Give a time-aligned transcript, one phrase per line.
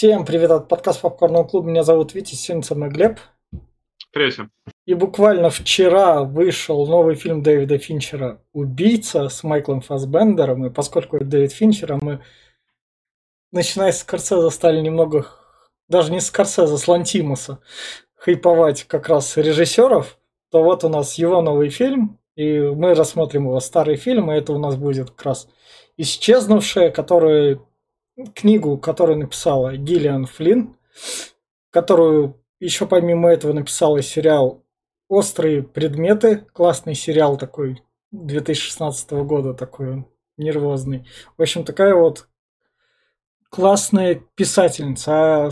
[0.00, 1.68] Всем привет от подкаста Попкорного клуба.
[1.68, 3.20] Меня зовут Витя, сегодня со мной Глеб.
[4.10, 4.50] Привет всем.
[4.86, 10.64] И буквально вчера вышел новый фильм Дэвида Финчера «Убийца» с Майклом Фассбендером.
[10.64, 12.22] И поскольку это Дэвид Финчер, а мы,
[13.52, 15.26] начиная с Скорсезе, стали немного,
[15.86, 17.58] даже не с Скорсезе, с Лантимуса,
[18.14, 20.18] хайповать как раз режиссеров,
[20.50, 24.54] то вот у нас его новый фильм, и мы рассмотрим его старый фильм, и это
[24.54, 25.48] у нас будет как раз
[25.98, 27.60] «Исчезнувшая», который
[28.34, 30.76] книгу, которую написала Гиллиан Флинн,
[31.70, 34.64] которую еще помимо этого написала сериал
[35.08, 40.04] «Острые предметы», классный сериал такой 2016 года, такой
[40.36, 41.06] нервозный.
[41.36, 42.28] В общем, такая вот
[43.50, 45.12] классная писательница.
[45.12, 45.50] А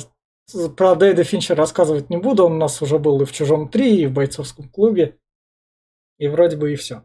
[0.76, 3.88] про Дэйда Финчера рассказывать не буду, он у нас уже был и в «Чужом 3»,
[3.88, 5.18] и в «Бойцовском клубе»,
[6.18, 7.04] и вроде бы и все.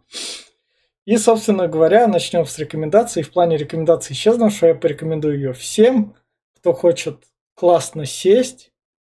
[1.05, 3.23] И, собственно говоря, начнем с рекомендаций.
[3.23, 6.15] В плане рекомендаций исчезнувшего я порекомендую ее всем,
[6.55, 8.71] кто хочет классно сесть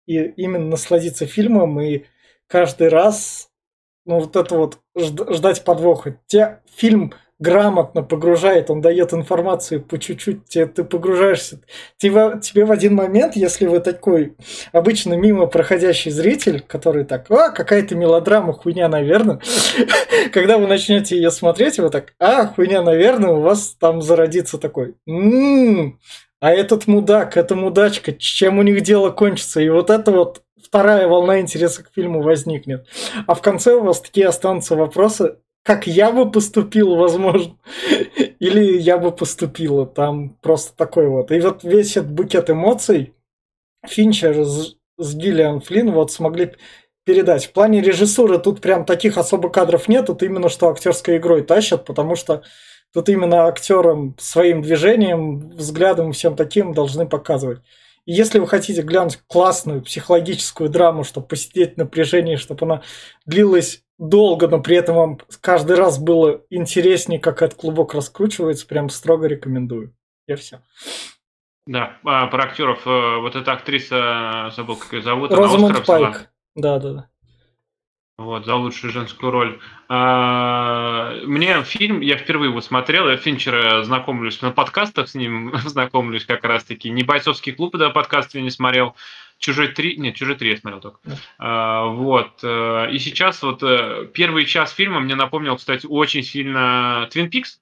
[0.05, 2.05] и именно насладиться фильмом и
[2.47, 3.49] каждый раз
[4.07, 6.19] ну вот это вот ждать подвоха.
[6.27, 11.61] Те фильм грамотно погружает, он дает информацию по чуть-чуть, тебе, ты погружаешься.
[11.97, 14.35] Тебе, тебе в один момент, если вы такой
[14.71, 19.39] обычно мимо проходящий зритель, который так, а, какая-то мелодрама, хуйня, наверное,
[20.33, 24.95] когда вы начнете ее смотреть, вы так, а, хуйня, наверное, у вас там зародится такой,
[25.07, 25.99] м-м,
[26.39, 31.07] а этот мудак, эта мудачка, чем у них дело кончится, и вот это вот вторая
[31.07, 32.87] волна интереса к фильму возникнет.
[33.25, 37.57] А в конце у вас такие останутся вопросы, как я бы поступил, возможно,
[38.39, 39.85] или я бы поступила.
[39.85, 41.29] Там просто такой вот.
[41.29, 43.13] И вот весь этот букет эмоций
[43.85, 46.53] Финчер с, с Гиллиан Флинн вот смогли
[47.03, 47.47] передать.
[47.47, 51.83] В плане режиссуры тут прям таких особо кадров нет, тут именно что актерской игрой тащат,
[51.83, 52.43] потому что
[52.93, 57.59] тут именно актерам своим движением, взглядом всем таким должны показывать.
[58.07, 62.81] И если вы хотите глянуть классную психологическую драму, чтобы посидеть в напряжении, чтобы она
[63.25, 68.89] длилась долго, но при этом вам каждый раз было интереснее, как этот клубок раскручивается, прям
[68.89, 69.93] строго рекомендую.
[70.25, 70.61] Я все.
[71.65, 72.87] Да, а, про актеров.
[72.87, 75.33] Э, вот эта актриса, забыл, как ее зовут.
[75.33, 76.29] Розамунд Пайк.
[76.55, 77.09] Да, да, да.
[78.17, 79.59] Вот, за лучшую женскую роль.
[79.89, 86.25] А, мне фильм, я впервые его смотрел, я Финчера знакомлюсь на подкастах с ним, знакомлюсь
[86.25, 86.89] как раз-таки.
[86.89, 88.95] Не бойцовский клуб, да, подкаст я не смотрел.
[89.37, 90.99] Чужой 3, нет, Чужой 3 я смотрел только.
[91.37, 92.39] А, вот.
[92.41, 97.59] Э, и сейчас вот э, первый час фильма мне напомнил, кстати, очень сильно Twin Peaks.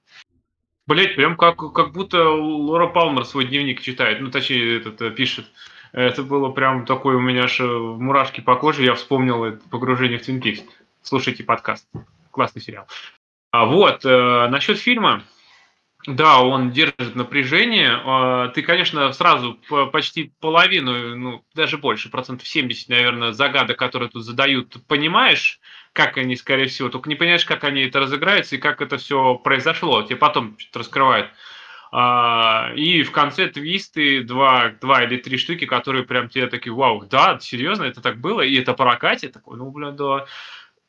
[0.87, 5.47] Блять, прям как, как будто Лора Палмер свой дневник читает, ну, точнее, этот э, пишет.
[5.95, 10.27] Это было прям такое у меня аж мурашки по коже, я вспомнил это погружение в
[10.27, 10.59] Twin Peaks.
[11.01, 11.87] Слушайте подкаст.
[12.31, 12.85] Классный сериал.
[13.51, 15.23] А вот, э, насчет фильма.
[16.05, 17.97] Да, он держит напряжение.
[18.03, 19.57] А, ты, конечно, сразу
[19.93, 25.61] почти половину, ну, даже больше, процентов 70, наверное, загадок, которые тут задают, понимаешь,
[25.93, 29.35] как они, скорее всего, только не понимаешь, как они это разыграются и как это все
[29.35, 30.03] произошло.
[30.03, 31.29] Тебе потом что-то раскрывают.
[31.97, 37.05] А, и в конце твисты, два, два или три штуки, которые прям тебе такие, вау,
[37.09, 40.25] да, серьезно, это так было, и это прокате, такой, ну, бля, да.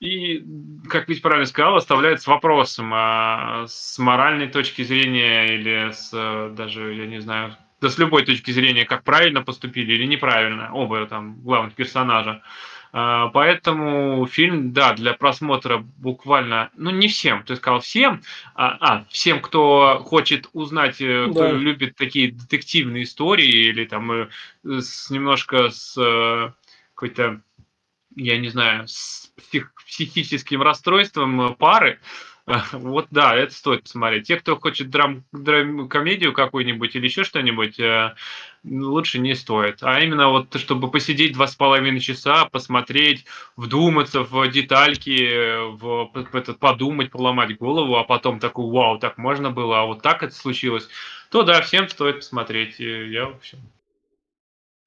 [0.01, 0.45] И,
[0.89, 6.11] как ведь правильно сказал, оставляет с вопросом, а с моральной точки зрения или с
[6.57, 11.07] даже, я не знаю, да с любой точки зрения, как правильно поступили или неправильно, оба
[11.07, 12.43] там главных персонажа.
[12.93, 18.23] Поэтому фильм, да, для просмотра буквально, ну не всем, ты сказал всем,
[18.55, 21.53] а, а всем, кто хочет узнать, э, кто да.
[21.53, 24.29] любит такие детективные истории или там э,
[24.65, 26.53] с немножко с э,
[26.95, 27.41] какой-то,
[28.15, 32.01] я не знаю, с псих, психическим расстройством пары,
[32.73, 34.29] вот да, это стоит посмотреть.
[34.29, 38.15] Те, кто хочет драм, драм комедию какую-нибудь или еще что-нибудь, э,
[38.65, 39.79] лучше не стоит.
[39.83, 43.25] А именно вот, чтобы посидеть два с половиной часа, посмотреть,
[43.57, 49.81] вдуматься в детальки, в, этот, подумать, поломать голову, а потом такой, вау, так можно было,
[49.81, 50.89] а вот так это случилось,
[51.31, 52.79] то да, всем стоит посмотреть.
[52.79, 53.59] Я, в общем...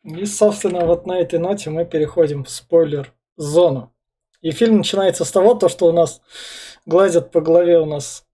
[0.05, 3.93] И, собственно, вот на этой ноте мы переходим в спойлер-зону.
[4.41, 6.21] И фильм начинается с того, то, что у нас
[6.85, 8.25] гладят по голове у нас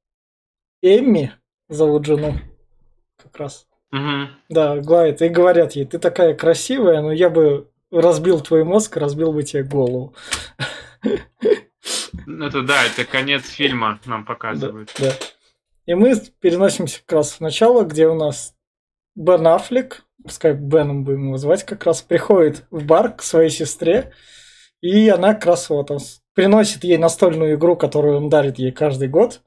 [0.82, 1.34] Эмми,
[1.68, 2.36] зовут жену,
[3.18, 3.68] как раз.
[3.92, 4.30] Угу.
[4.50, 9.32] Да, гладят и говорят ей, ты такая красивая, но я бы разбил твой мозг, разбил
[9.32, 10.14] бы тебе голову.
[11.02, 14.92] Это да, это конец фильма нам показывают.
[15.00, 15.16] Да, да.
[15.86, 18.56] И мы переносимся как раз в начало, где у нас
[19.16, 24.12] Бен Аффлек, пускай Беном будем его звать, как раз приходит в бар к своей сестре,
[24.82, 26.00] и она как раз вот он
[26.34, 29.42] приносит ей настольную игру, которую он дарит ей каждый год.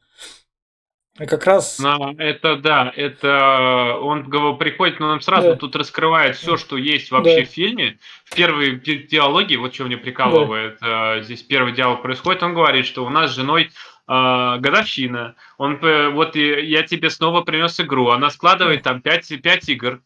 [1.20, 1.80] И как раз...
[1.80, 5.56] Но это да, это он приходит, но он сразу Да.
[5.56, 7.46] тут раскрывает все, что есть вообще Да.
[7.46, 7.98] в фильме.
[8.24, 12.86] В первой ди- диалоге, вот что меня прикалывает, э, здесь первый диалог происходит, он говорит,
[12.86, 13.70] что у нас с женой
[14.10, 15.34] э, годовщина.
[15.58, 15.78] Он
[16.14, 18.08] вот я тебе снова принес игру.
[18.10, 20.00] Она складывает там 5, пять игр,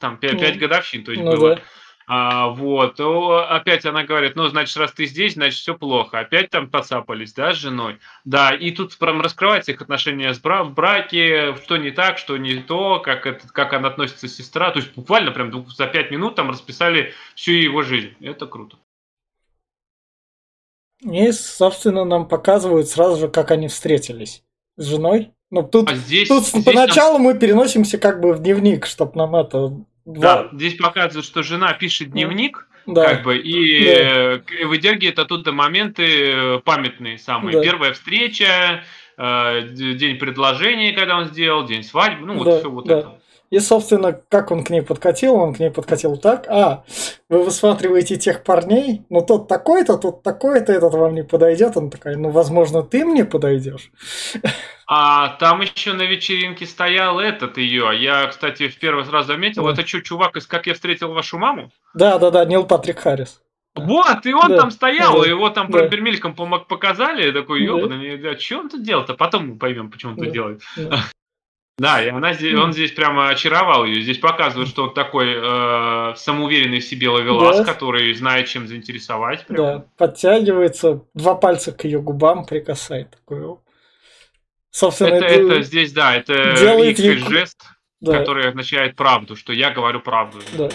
[0.00, 1.56] там 5, Ну, годовщин, то есть Ну было.
[1.56, 1.62] да.
[2.06, 6.18] А, вот, то опять она говорит, ну, значит, раз ты здесь, значит, все плохо.
[6.18, 7.98] Опять там поцапались, да, с женой.
[8.24, 12.36] Да, и тут прям раскрывается их отношения с бра- в браке, что не так, что
[12.36, 14.70] не то, как, это, как она относится сестра.
[14.70, 18.14] То есть буквально прям за пять минут там расписали всю его жизнь.
[18.20, 18.76] Это круто.
[21.00, 24.42] И, собственно, нам показывают сразу же, как они встретились
[24.76, 25.32] с женой.
[25.50, 29.36] Ну, тут, А здесь, тут здесь поначалу мы переносимся как бы в дневник, чтобы нам
[29.36, 29.84] это...
[30.04, 33.90] да, здесь показывают, что жена пишет дневник, да, как бы, и Да.
[34.60, 37.56] э, выдергивает оттуда моменты э, памятные самые.
[37.56, 37.62] Да.
[37.62, 38.84] Первая встреча,
[39.16, 42.98] э, день предложения, когда он сделал, день свадьбы, ну, вот Да, все вот да.
[42.98, 43.18] это.
[43.54, 46.46] И, собственно, как он к ней подкатил, он к ней подкатил так.
[46.48, 46.82] А,
[47.28, 51.76] вы высматриваете тех парней, ну тот такой-то, тот такой-то, этот вам не подойдет.
[51.76, 53.92] Он такая, ну, возможно, ты мне подойдешь.
[54.88, 57.90] А там еще на вечеринке стоял этот ее.
[57.96, 59.70] Я, кстати, в первый раз заметил, Да.
[59.72, 61.70] это что, чувак из «Как я встретил вашу маму»?
[61.94, 63.40] Да, да, да, Нил Патрик Харрис.
[63.76, 65.84] Вот, и он Да, там стоял, да, его там да.
[65.86, 67.72] про мельком помог- показали, такой, Да.
[67.72, 69.14] ебаный, а что он тут делает-то?
[69.14, 70.24] Потом мы поймем, почему он Да.
[70.24, 70.62] тут делает.
[70.76, 70.98] Да.
[71.76, 74.00] Да, и она здесь, он здесь прямо очаровал ее.
[74.00, 77.64] Здесь показывают, что он такой э, самоуверенный в себе ловелас, Да.
[77.64, 79.44] который знает, чем заинтересовать.
[79.46, 79.56] прям.
[79.56, 83.10] Да, подтягивается, два пальца к ее губам прикасает.
[83.10, 83.56] Такой.
[84.70, 87.62] Собственно, Это, это- это здесь, да, это делает ей- жест,
[88.00, 90.38] да, который означает правду, что я говорю правду.
[90.56, 90.68] да.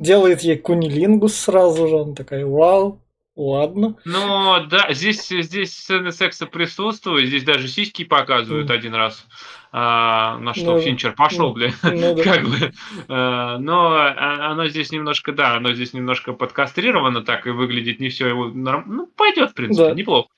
[0.00, 1.98] делает ей кунилингус сразу же.
[2.00, 3.00] Она такая, вау,
[3.36, 3.96] ладно.
[4.04, 8.74] Но да, здесь, здесь сцены секса присутствуют, здесь даже сиськи показывают Мгм.
[8.76, 9.26] один раз.
[9.72, 11.70] А, на что Ну, Финчер пошел, ну, бля.
[11.82, 12.22] Ну, да.
[12.24, 12.72] Как бы,
[13.08, 18.08] а, но а, оно здесь немножко, да, оно здесь немножко подкастрировано так и выглядит не
[18.08, 19.94] все его норм- Ну, пойдет, в принципе, Да.
[19.94, 20.28] неплохо.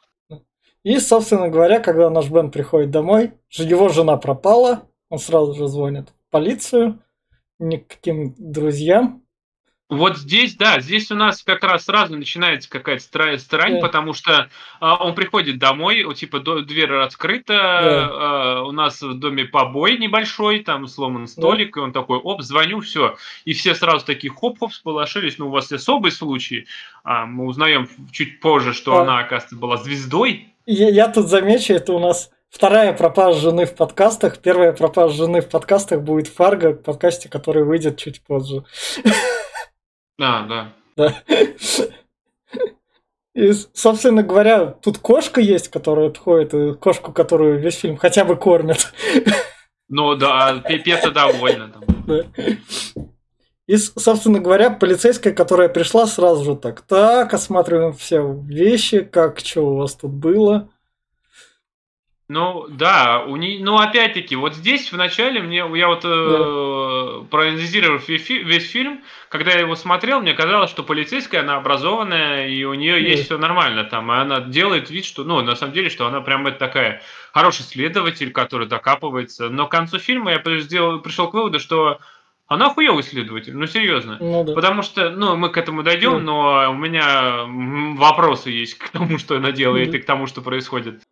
[0.85, 6.09] И, собственно говоря, когда наш Бен приходит домой, его жена пропала, он сразу же звонит
[6.11, 7.01] в полицию,
[7.59, 9.23] никаким друзьям.
[9.89, 13.81] Вот здесь, да, здесь у нас как раз сразу начинается какая-то стра- странь, Да.
[13.83, 14.49] потому что
[14.81, 19.97] а, он приходит домой, у типа до- дверь раскрыта, а, у нас в доме побой
[19.97, 23.15] небольшой, там сломан столик, и он такой, оп, звоню, все.
[23.45, 26.67] И все сразу такие хоп-хоп сполошились, ну у вас особый случай.
[27.05, 29.03] А, мы узнаем чуть позже, что Да.
[29.03, 30.49] она, оказывается, была звездой.
[30.67, 34.39] Я, я тут замечу, это у нас вторая пропажа жены в подкастах.
[34.39, 38.65] Первая пропажа жены в подкастах будет Фарго, в подкасте, который выйдет чуть позже.
[40.19, 40.73] Да.
[40.97, 41.15] Да.
[43.35, 48.37] И, собственно говоря, тут кошка есть, которая отходит, и кошку, которую весь фильм хотя бы
[48.37, 48.93] кормят.
[49.89, 51.69] Ну да, пипец довольна.
[51.69, 51.85] Там.
[52.07, 52.25] Да.
[53.67, 59.67] И, собственно говоря, полицейская, которая пришла сразу же так, так, осматриваем все вещи, как, что
[59.67, 60.71] у вас тут было.
[62.29, 63.61] Ну, да, у не...
[63.61, 69.03] ну, опять-таки, вот здесь в начале мне, я вот э, проанализировав весь, фи- весь фильм,
[69.29, 72.99] когда я его смотрел, мне казалось, что полицейская, она образованная, и у нее Да.
[72.99, 76.21] есть все нормально там, и она делает вид, что, ну, на самом деле, что она
[76.21, 77.01] прям это такая
[77.33, 82.01] хороший следователь, который докапывается, но к концу фильма я сделал, пришел к выводу, что
[82.49, 84.19] она хуёвый следователь, ну, серьезно.
[84.21, 84.53] Ну да.
[84.53, 86.19] Потому что, ну, мы к этому дойдем, Да.
[86.25, 87.45] но у меня
[87.97, 89.97] вопросы есть к тому, что она делает, Мгм.
[89.97, 91.03] и к тому, что происходит.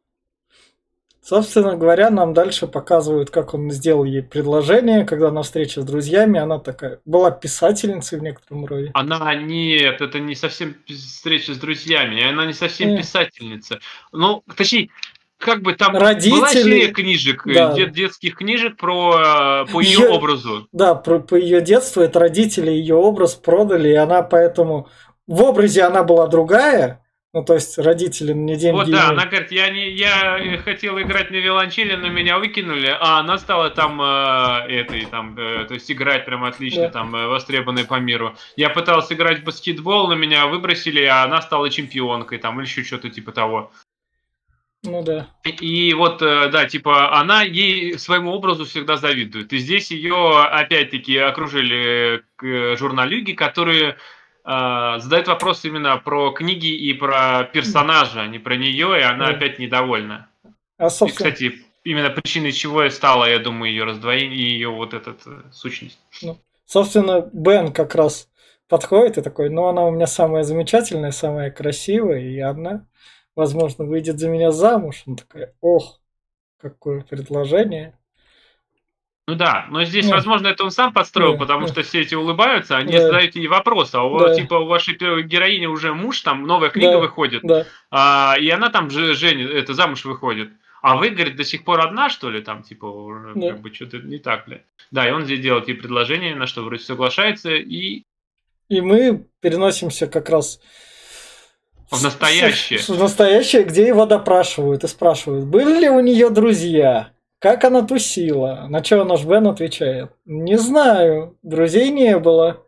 [1.27, 6.39] Собственно говоря, нам дальше показывают, как он сделал ей предложение, когда на встрече с друзьями
[6.39, 8.91] она такая была писательницей в некотором роде.
[8.93, 12.99] Она нет, это не совсем встреча с друзьями, она не совсем Э.
[12.99, 13.79] писательница.
[14.13, 14.91] Ну, точнее,
[15.39, 17.73] как бы там Родители- была серия книжек, э, Да.
[17.73, 20.69] де- детских книжек про э, по ее Её- образу.
[20.73, 24.89] Да, про, по ее детству это родители ее образ продали, и она поэтому
[25.27, 27.01] в образе она была другая,
[27.35, 28.77] ну то есть родители не деньги.
[28.77, 29.13] Вот да, имели.
[29.13, 33.39] она говорит, я не, я э, хотела играть на виолончели, но меня выкинули, а она
[33.39, 36.91] стала там э, этой, там, э, то есть играть прям отлично, Да.
[36.91, 38.37] там э, востребованной по миру.
[38.57, 42.85] Я пытался играть в баскетбол, но меня выбросили, а она стала чемпионкой, там или еще
[42.85, 43.73] что-то типа того.
[44.85, 45.29] Ну да.
[45.45, 49.53] И вот, э, да, типа, она ей своему образу всегда завидует.
[49.53, 53.97] И здесь ее, опять-таки, окружили э, журналюги, которые
[54.45, 59.27] э, задают вопросы именно про книги и про персонажа, а не про нее, и она
[59.29, 59.33] Да.
[59.33, 60.29] опять недовольна.
[60.79, 64.69] А И, собственно, кстати, именно причиной чего и стало, я думаю, ее раздвоение и ее
[64.71, 65.15] вот эта
[65.53, 65.99] сущность.
[66.67, 68.29] собственно, Бен как раз
[68.69, 72.87] подходит и такой, ну она у меня самая замечательная, самая красивая, и одна,
[73.37, 75.03] возможно, выйдет за меня замуж.
[75.07, 76.01] Он такая, ох,
[76.59, 77.97] какое предложение.
[79.27, 80.13] Ну да, но здесь, Ну.
[80.13, 83.01] возможно, это он сам подстроил, Да, потому что все эти улыбаются, они Да.
[83.01, 84.35] задают ей вопрос, а у, Да.
[84.35, 86.99] типа у вашей первой героини уже муж, там новая книга Да.
[86.99, 90.51] выходит, Да, а, и она там же Женя, это замуж выходит.
[90.83, 93.49] А вы, говорит, до сих пор одна, что ли, там, типа, уже Да.
[93.53, 94.61] как бы что-то не так, бля.
[94.91, 98.03] Да, и он здесь делает ей предложение, на что вроде соглашается, и
[98.71, 100.61] и мы переносимся как раз
[101.91, 102.79] В настоящее.
[102.79, 107.11] В настоящее, где его допрашивают и спрашивают, были ли у нее друзья,
[107.45, 108.65] как она тусила.
[108.71, 112.65] На что наш Бен отвечает, не знаю, друзей не было.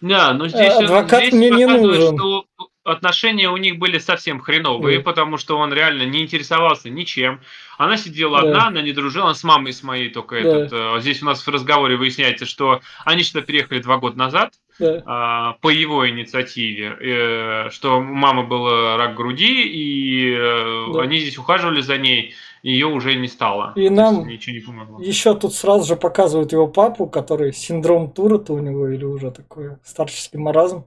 [0.00, 2.16] Да, но здесь, он- адвокат здесь мне не нужен.
[2.16, 2.44] что
[2.84, 5.04] отношения у них были совсем хреновые, Да.
[5.04, 7.40] потому что он реально не интересовался ничем.
[7.76, 8.48] Она сидела Да.
[8.48, 10.48] одна, она не дружила, она с мамой с моей только Да.
[10.48, 10.72] этот.
[10.72, 15.02] э, Здесь у нас в разговоре выясняется, что они сюда переехали два года назад Да,
[15.06, 21.02] а, по его инициативе, э, что у мамы был э, рак груди, и э, Да.
[21.02, 23.72] они здесь ухаживали за ней, ее уже не стало.
[23.74, 25.00] И То нам- ничего не помогло.
[25.00, 29.76] Еще тут сразу же показывают его папу, который синдром Туретта у него или уже такой
[29.84, 30.86] старческий маразм.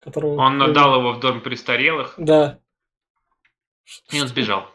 [0.00, 2.60] Которого Он отдал его в дом престарелых, Да,
[4.12, 4.66] и он сбежал.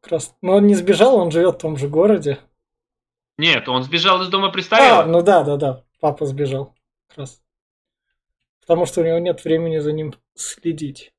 [0.00, 0.34] как раз.
[0.40, 2.38] Но он не сбежал, он живет в том же городе.
[3.36, 5.06] Нет, он сбежал из дома А, престарелых.
[5.06, 6.74] ну да, да, да, папа сбежал.
[7.08, 7.42] Как раз.
[8.60, 11.12] Потому что у него нет времени за ним следить.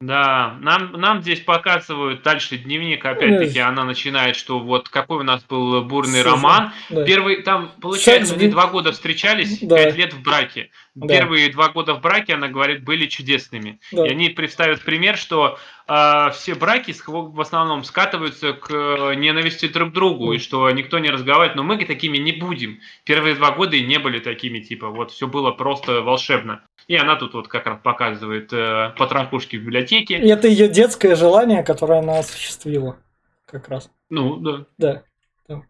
[0.00, 5.42] Да, нам, нам здесь показывают дальше дневник, опять-таки, она начинает, что вот какой у нас
[5.44, 6.72] был бурный Сезон, роман.
[6.90, 7.04] Да.
[7.04, 9.76] Первый, там, получается, Секс они два года встречались, Да.
[9.76, 10.70] пять лет в браке.
[10.96, 11.08] Да.
[11.08, 13.78] Первые два года в браке, она говорит, были чудесными.
[13.92, 14.06] Да.
[14.06, 19.90] И они представят пример, что э, все браки в основном скатываются к э, ненависти друг
[19.90, 22.80] к другу, и что никто не разговаривает, но мы такими не будем.
[23.04, 26.62] Первые два года и не были такими, типа, вот все было просто волшебно.
[26.88, 30.16] И она тут вот как раз показывает э, потрохушки в библиотеке.
[30.16, 32.96] И это ее детское желание, которое она осуществила.
[33.44, 33.90] Как раз.
[34.08, 34.64] Ну, да.
[34.78, 35.02] Да.
[35.46, 35.62] да.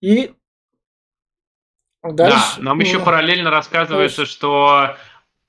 [0.00, 0.34] И
[2.12, 2.36] дальше.
[2.56, 4.96] Да, нам еще ну, параллельно рассказывается, что,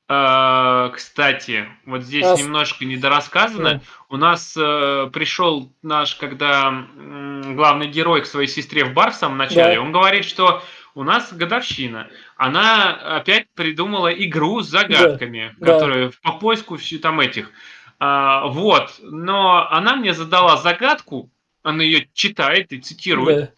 [0.08, 3.76] э, кстати, вот здесь Раз- немножко недорассказано.
[3.76, 3.82] Да.
[4.10, 9.16] У нас э, пришел наш, когда м, главный герой к своей сестре в бар в
[9.16, 9.82] самом начале, Да.
[9.82, 12.08] он говорит, что у нас годовщина.
[12.38, 15.74] Она опять придумала игру с загадками, Да.
[15.74, 17.52] которые по поиску всю там этих.
[18.00, 21.30] А, вот, но она мне задала загадку,
[21.64, 23.40] она ее читает и цитирует.
[23.40, 23.50] Да.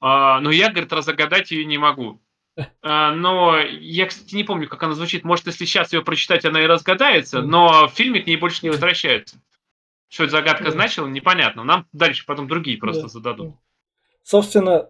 [0.00, 2.20] А, но я, говорит, разгадать ее не могу.
[2.82, 5.24] А, но я, кстати, не помню, как она звучит.
[5.24, 8.70] Может, если сейчас ее прочитать, она и разгадается, но в фильме к ней больше не
[8.70, 9.40] возвращается.
[10.08, 10.70] Что эта загадка Да.
[10.70, 11.64] значила, непонятно.
[11.64, 13.08] Нам дальше потом другие просто Да.
[13.08, 13.54] зададут.
[14.22, 14.88] Собственно,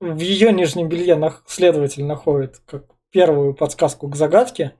[0.00, 4.74] в ее нижнем белье нах- следователь находит как первую подсказку к загадке,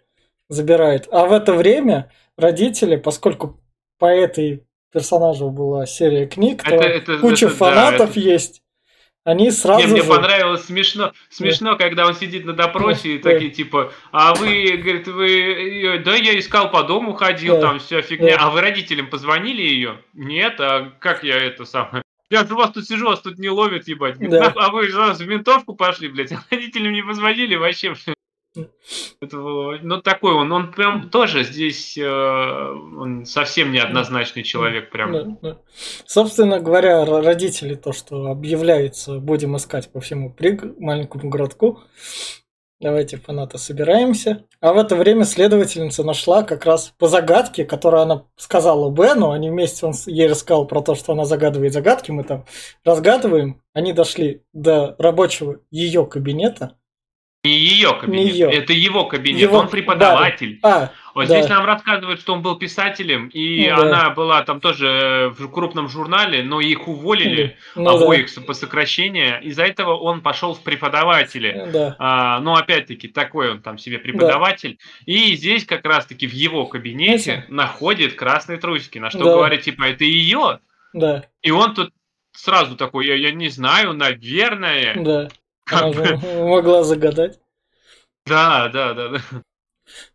[0.49, 1.09] забирает.
[1.12, 3.61] А в это время родители, поскольку
[3.99, 8.62] по этой персонажу была серия книг, то Это- это- куча это да, фанатов это- есть.
[9.25, 10.09] Они сразу Не, мне же...
[10.09, 16.02] понравилось смешно, смешно, когда он сидит на допросе и такие типа, а вы, говорит, вы,
[16.05, 20.00] да, я искал по дому, ходил, там вся фигня, а вы родителям позвонили ее?
[20.12, 22.02] Нет, а как я это самое?
[22.31, 24.17] Я же у вас тут сижу, вас тут не ловят, ебать.
[24.19, 24.52] Да.
[24.55, 28.17] «Ну, А вы сразу в ментовку пошли, блядь, а родителям не позвонили вообще, блядь.
[28.54, 35.12] Ну, такой он, он прям тоже здесь, э, он совсем неоднозначный человек, прям.
[35.12, 35.59] Да, да.
[36.04, 40.78] Собственно говоря, родители то, что объявляется, будем искать по всему приг...
[40.78, 41.80] маленькому городку.
[42.82, 44.44] Давайте, фанаты, собираемся.
[44.61, 49.30] А в это время следовательница нашла как раз по загадке, которую она сказала Бену.
[49.30, 52.11] Они вместе, он ей рассказал про то, что она загадывает загадки.
[52.11, 52.44] Мы там
[52.85, 53.62] разгадываем.
[53.73, 56.76] Они дошли до рабочего ее кабинета.
[57.45, 58.51] Не ее кабинет, Не её.
[58.51, 60.61] это его кабинет, Его- он преподаватель.
[60.63, 61.35] А, Вот Да.
[61.41, 63.83] здесь нам рассказывают, что он был писателем, и Ну да.
[63.83, 68.55] она была там тоже в крупном журнале, но их уволили, ну да, обоих с- по
[68.55, 69.43] сокращению.
[69.43, 71.69] Из-за этого он пошел в преподаватели.
[71.71, 74.79] да, А, но опять-таки такой он там себе преподаватель.
[75.05, 77.45] И здесь как раз-таки в его кабинете Знаете?
[77.49, 79.35] находит красные трусики, на что Да.
[79.35, 80.61] говорит, типа, это ее.
[80.95, 81.91] да, И он тут
[82.33, 84.95] сразу такой, я, я не знаю, наверное.
[84.97, 85.29] да.
[85.71, 87.38] Она же могла загадать.
[88.26, 89.19] да, да, да, да.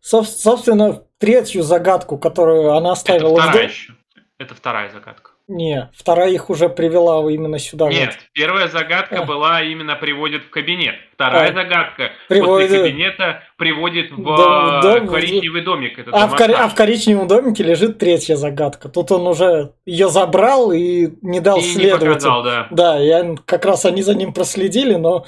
[0.02, 3.94] Соб- Собственно, третью загадку, которую она Это оставила в вторая дом- еще.
[4.38, 5.27] Это вторая загадка.
[5.48, 7.88] Не, вторая их уже привела именно сюда.
[7.88, 8.18] Нет, вот.
[8.34, 9.24] первая загадка А.
[9.24, 10.94] была именно приводит в кабинет.
[11.14, 11.54] Вторая А.
[11.54, 15.98] загадка Приводит- после кабинета приводит в да, э, коричневый домик.
[15.98, 16.50] Это А в, домосад.
[16.50, 18.90] а в коричневом домике лежит третья загадка.
[18.90, 22.66] Тут он уже ее забрал и не дал И не показал, да.
[22.70, 25.24] Да, я как раз они за ним проследили, но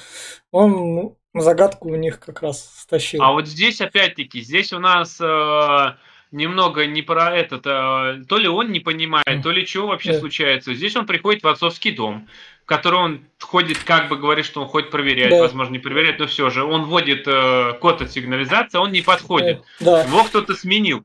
[0.51, 3.23] он ну, загадку у них как раз стащил.
[3.23, 5.95] А вот здесь опять-таки, здесь у нас э,
[6.33, 10.21] немного не про этот, а, то ли он не понимает, то ли что вообще Да.
[10.21, 10.75] случается.
[10.75, 12.29] Здесь он приходит в отцовский дом,
[12.63, 15.39] в который он ходит, как бы говорит, что он ходит проверять, Да.
[15.41, 16.63] возможно, не проверять, но все же.
[16.65, 19.63] Он вводит э, код от сигнализации, а он не подходит.
[19.81, 21.05] Да, Его кто-то сменил.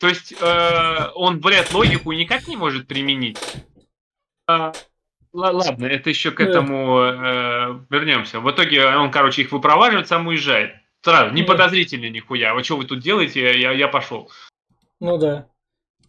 [0.00, 3.38] То есть э, он, блядь, логику никак не может применить.
[4.46, 4.72] А,
[5.32, 8.40] ла- ладно, это еще к этому э, вернемся.
[8.40, 10.72] В итоге он, короче, их выпроваживает, сам уезжает.
[11.02, 11.48] Сразу, не Да.
[11.48, 12.54] подозрительно нихуя.
[12.54, 13.58] Вы что вы тут делаете?
[13.60, 14.30] Я, я пошел.
[15.00, 15.48] Ну да.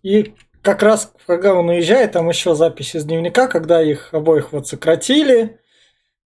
[0.04, 4.68] И как раз, когда он уезжает, там еще запись из дневника, когда их обоих вот
[4.68, 5.60] сократили,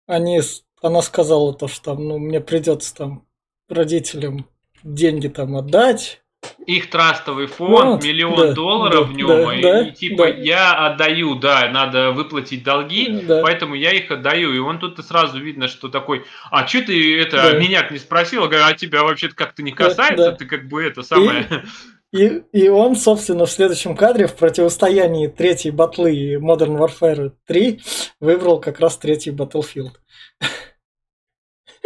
[0.05, 0.41] они,
[0.81, 3.27] она сказала то, что там, ну, мне придется там
[3.69, 4.47] родителям
[4.83, 6.21] деньги там отдать.
[6.65, 10.25] Их трастовый фонд, Вот, миллион да, долларов да, в нем, да, и, да, и типа
[10.25, 10.29] да.
[10.29, 13.41] я отдаю, да, надо выплатить долги, Да.
[13.41, 14.53] поэтому я их отдаю.
[14.53, 17.59] И он тут сразу видно, что такой, а что ты это Да.
[17.59, 18.43] меня не спросил?
[18.43, 20.37] А тебя вообще-то как-то не Да, касается, да.
[20.37, 21.41] ты как бы это самое.
[21.41, 21.65] И,
[22.13, 27.81] и он, собственно, в следующем кадре в противостоянии третьей батлы и Modern Warfare 3
[28.19, 29.91] выбрал как раз третий Battlefield.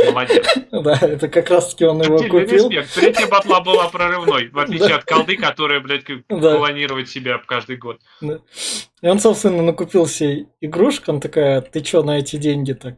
[0.06, 0.46] Молодец.
[0.72, 2.70] Да, это как раз таки он его Отдельный купил.
[2.70, 2.94] респект.
[2.96, 4.96] Третья батла была прорывной, в отличие Да.
[4.98, 6.58] от колды, которая, блядь, как Да.
[6.58, 8.00] клонирует себя каждый год.
[8.22, 11.12] И он, собственно, накупил себе игрушку.
[11.12, 12.96] Он такая, ты чё на эти деньги так?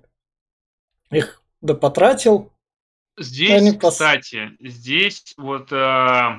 [1.11, 2.53] Их да потратил.
[3.17, 6.29] Здесь, пос- кстати, здесь вот э,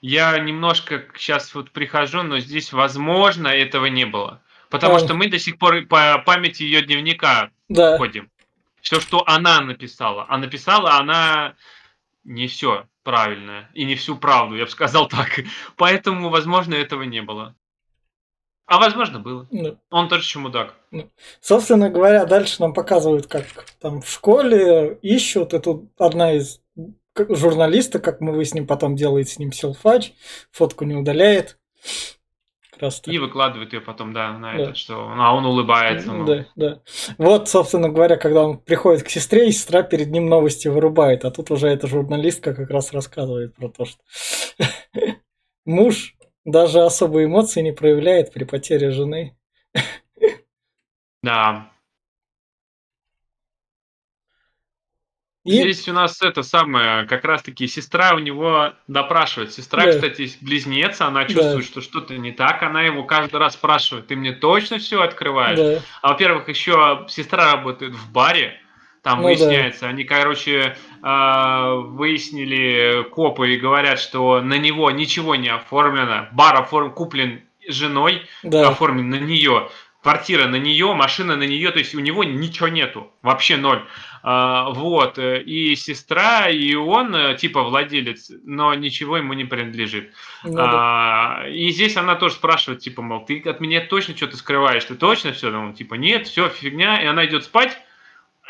[0.00, 4.40] я немножко сейчас вот прихожу, но здесь, возможно, этого не было.
[4.70, 4.98] Потому А.
[5.00, 8.30] что мы до сих пор по памяти ее дневника Да, ходим.
[8.80, 10.26] Все, что она написала.
[10.28, 11.54] А написала она
[12.24, 15.40] не все правильно и не всю правду, я бы сказал так.
[15.76, 17.54] Поэтому, возможно, этого не было.
[18.66, 19.48] А возможно, было.
[19.50, 20.76] ну, Он тоже еще мудак.
[21.40, 23.44] Собственно говоря, дальше нам показывают, как
[23.80, 25.50] там в школе ищут.
[25.64, 26.60] Тут одна из
[27.16, 30.12] журналиста, как мы выясним, потом делает с ним селфач,
[30.50, 31.58] фотку не удаляет.
[32.78, 32.92] Так.
[33.06, 34.62] И выкладывает ее потом, да, на Да.
[34.62, 36.12] этот, что а он улыбается.
[36.12, 36.24] ну.
[36.24, 36.80] Да, да.
[37.18, 41.26] Вот, собственно говоря, когда он приходит к сестре, и сестра перед ним новости вырубает.
[41.26, 44.00] А тут уже эта журналистка как раз рассказывает про то, что
[45.66, 49.36] муж даже особые эмоции не проявляет при потере жены.
[51.22, 51.70] Да.
[55.44, 59.52] И Здесь у нас это самое, как раз-таки сестра у него допрашивает.
[59.54, 59.92] Сестра, Да.
[59.92, 62.62] кстати, близнец, она чувствует, что что-то не так.
[62.62, 65.58] Она его каждый раз спрашивает, ты мне точно все открываешь?
[65.58, 68.60] да, А во-первых, еще сестра работает в баре.
[69.02, 75.48] Там Ну выясняется, они, короче, а, выяснили копы и говорят, что на него ничего не
[75.48, 76.28] оформлено.
[76.32, 79.70] Бар оформлен, куплен женой, да, оформлен на нее,
[80.02, 83.84] квартира на нее, машина на нее, то есть у него ничего нету, вообще ноль.
[84.22, 90.12] А, вот, э, и сестра, и он, э, типа, владелец, но ничего ему не принадлежит.
[90.44, 91.42] ну да.
[91.42, 94.94] А, и здесь она тоже спрашивает, типа, мол, ты от меня точно что-то скрываешь, ты
[94.94, 95.50] точно все?
[95.54, 97.78] Он, типа, нет, все, фигня, и она идет спать,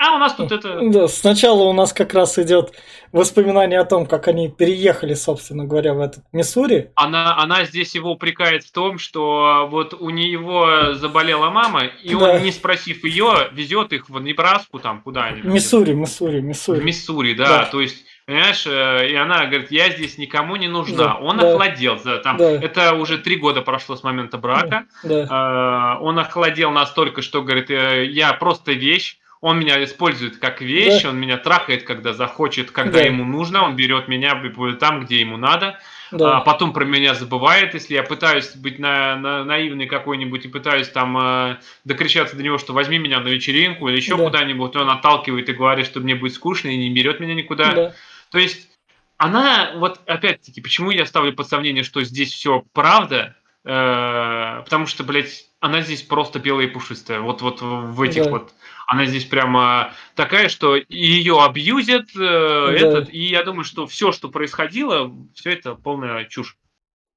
[0.01, 0.81] а у нас тут это...
[0.83, 2.73] Да, сначала у нас как раз идет
[3.13, 6.91] воспоминание о том, как они переехали, собственно говоря, в этот Миссури.
[6.95, 12.35] Она, она здесь его упрекает в том, что вот у него заболела мама, и Да.
[12.37, 15.45] он, не спросив ее, везет их в Небраску, там, куда-нибудь.
[15.45, 16.81] Миссури, Миссури, В Миссури.
[16.83, 17.65] Миссури, да, Да.
[17.67, 20.97] то есть, понимаешь, э, и она говорит, я здесь никому не нужна.
[20.97, 21.53] Да, Он да.
[21.53, 22.51] охладел, там, Да.
[22.53, 27.71] это уже три года прошло с момента брака, Да, Э, он охладел настолько, что говорит,
[27.71, 31.11] э, я просто вещь, он меня использует как вещь, Да.
[31.11, 33.05] он меня трахает, когда захочет, когда Да.
[33.05, 34.41] ему нужно, он берет меня
[34.79, 35.79] там, где ему надо,
[36.13, 40.49] а да, потом про меня забывает, если я пытаюсь быть на, на- наивный какой-нибудь и
[40.49, 44.25] пытаюсь там э, докричаться до него, что возьми меня на вечеринку или еще Да.
[44.25, 47.73] куда-нибудь, он отталкивает и говорит, что мне будет скучно и не берет меня никуда.
[47.73, 47.95] да,
[48.31, 48.69] То есть
[49.17, 55.51] она, вот опять-таки, почему я ставлю под сомнение, что здесь все правда, потому что, блядь,
[55.61, 57.21] она здесь просто белая и пушистая.
[57.21, 58.31] Вот, вот в этих Да.
[58.31, 58.55] вот.
[58.87, 64.29] Она здесь прямо такая, что ее абьюзят, э, этот, и я думаю, что все, что
[64.31, 66.57] происходило, все это полная чушь.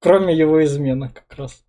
[0.00, 1.63] кроме его измены как раз.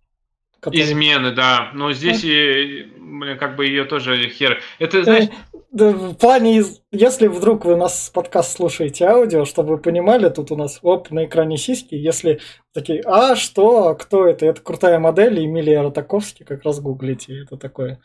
[0.60, 1.70] Который- Измены, да.
[1.74, 4.60] Но здесь, и, блин, как бы ее тоже хер.
[4.78, 9.78] Это, знаешь, Э, да, в плане, если вдруг вы нас подкаст слушаете аудио, чтобы вы
[9.78, 12.40] понимали, тут у нас оп, на экране сиськи, если
[12.72, 14.46] такие, а что, кто это?
[14.46, 18.00] Это крутая модель, Эмилия Ротаковский, как раз гуглите, это такое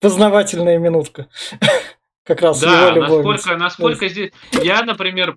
[0.00, 1.28] познавательная минутка.
[2.26, 4.32] как раз да, его насколько, насколько здесь...
[4.60, 5.34] Я, например,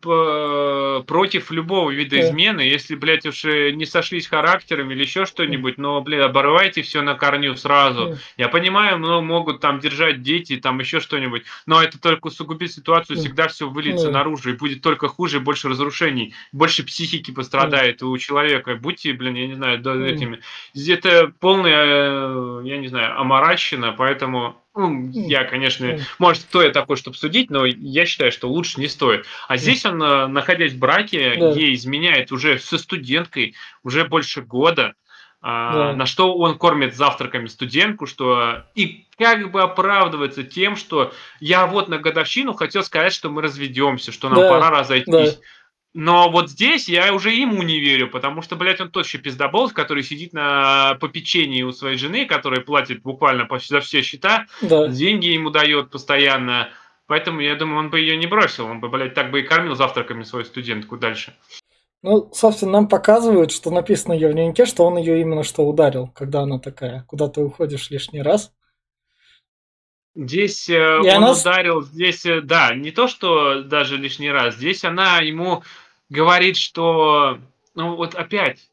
[1.03, 2.21] против любого вида да.
[2.21, 7.13] измены, если, блядь, уж не сошлись характерами или еще что-нибудь, но, блядь, оборвайте все на
[7.13, 8.09] корню сразу.
[8.09, 8.17] Да.
[8.37, 13.17] Я понимаю, ну, могут там держать дети, там еще что-нибудь, но это только усугубит ситуацию,
[13.17, 13.21] да.
[13.21, 14.13] всегда все выльется да.
[14.13, 18.07] наружу, и будет только хуже, больше разрушений, больше психики пострадает да.
[18.07, 18.75] у человека.
[18.75, 20.39] Будьте, блин, я не знаю, да, этими...
[20.75, 27.17] Это полная, э, я не знаю, омаращина, поэтому я, конечно, может, кто я такой, чтобы
[27.17, 29.25] судить, но я считаю, что лучше не стоит.
[29.47, 31.51] А здесь он, э, находясь в браке, да.
[31.51, 34.93] ей изменяет уже со студенткой уже больше года.
[35.41, 35.93] А, да.
[35.93, 41.87] На что он кормит завтраками студентку, что и как бы оправдывается тем, что я вот
[41.87, 44.49] на годовщину хотел сказать, что мы разведемся, что нам да.
[44.49, 45.35] пора разойтись.
[45.35, 45.41] Да.
[45.93, 49.71] Но вот здесь я уже ему не верю, потому что, блядь, он тот еще пиздобол,
[49.71, 54.87] который сидит на попечении у своей жены, которая платит буквально за все счета, да.
[54.87, 56.69] деньги ему дает постоянно.
[57.07, 59.75] Поэтому я думаю, он бы ее не бросил, он бы, блядь, так бы и кормил
[59.75, 61.33] завтраками свою студентку дальше.
[62.03, 66.07] Ну, собственно, нам показывают, что написано ее в дневнике, что он ее именно что ударил,
[66.07, 68.53] когда она такая, куда ты уходишь лишний раз.
[70.21, 71.31] Здесь э, он она...
[71.31, 75.63] ударил, здесь, э, да, не то, что даже лишний раз, здесь она ему
[76.09, 77.39] говорит, что,
[77.73, 78.69] ну вот опять,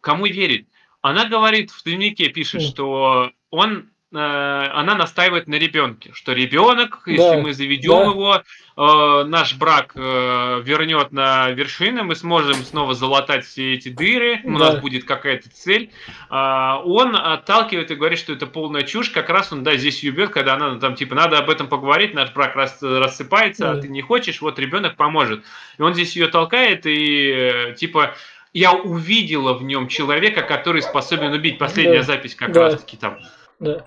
[0.00, 0.66] кому верить?
[1.02, 7.40] Она говорит в дневнике, пишет, что он она настаивает на ребенке, что ребенок, да, если
[7.40, 8.04] мы заведем да.
[8.04, 14.40] его, э, наш брак э, вернет на вершины, мы сможем снова залатать все эти дыры,
[14.44, 14.58] у да.
[14.58, 15.90] нас будет какая-то цель.
[16.30, 20.30] Э, он отталкивает и говорит, что это полная чушь, как раз он, да, здесь юбет,
[20.30, 23.78] когда она там, типа, надо об этом поговорить, наш брак рас, рассыпается, а да.
[23.80, 25.42] а ты не хочешь, вот ребенок поможет.
[25.78, 28.14] И он здесь ее толкает и, э, типа,
[28.52, 31.58] я увидела в нем человека, который способен убить.
[31.58, 32.04] Последняя да.
[32.04, 32.62] запись как да.
[32.62, 33.18] раз-таки там.
[33.58, 33.84] Да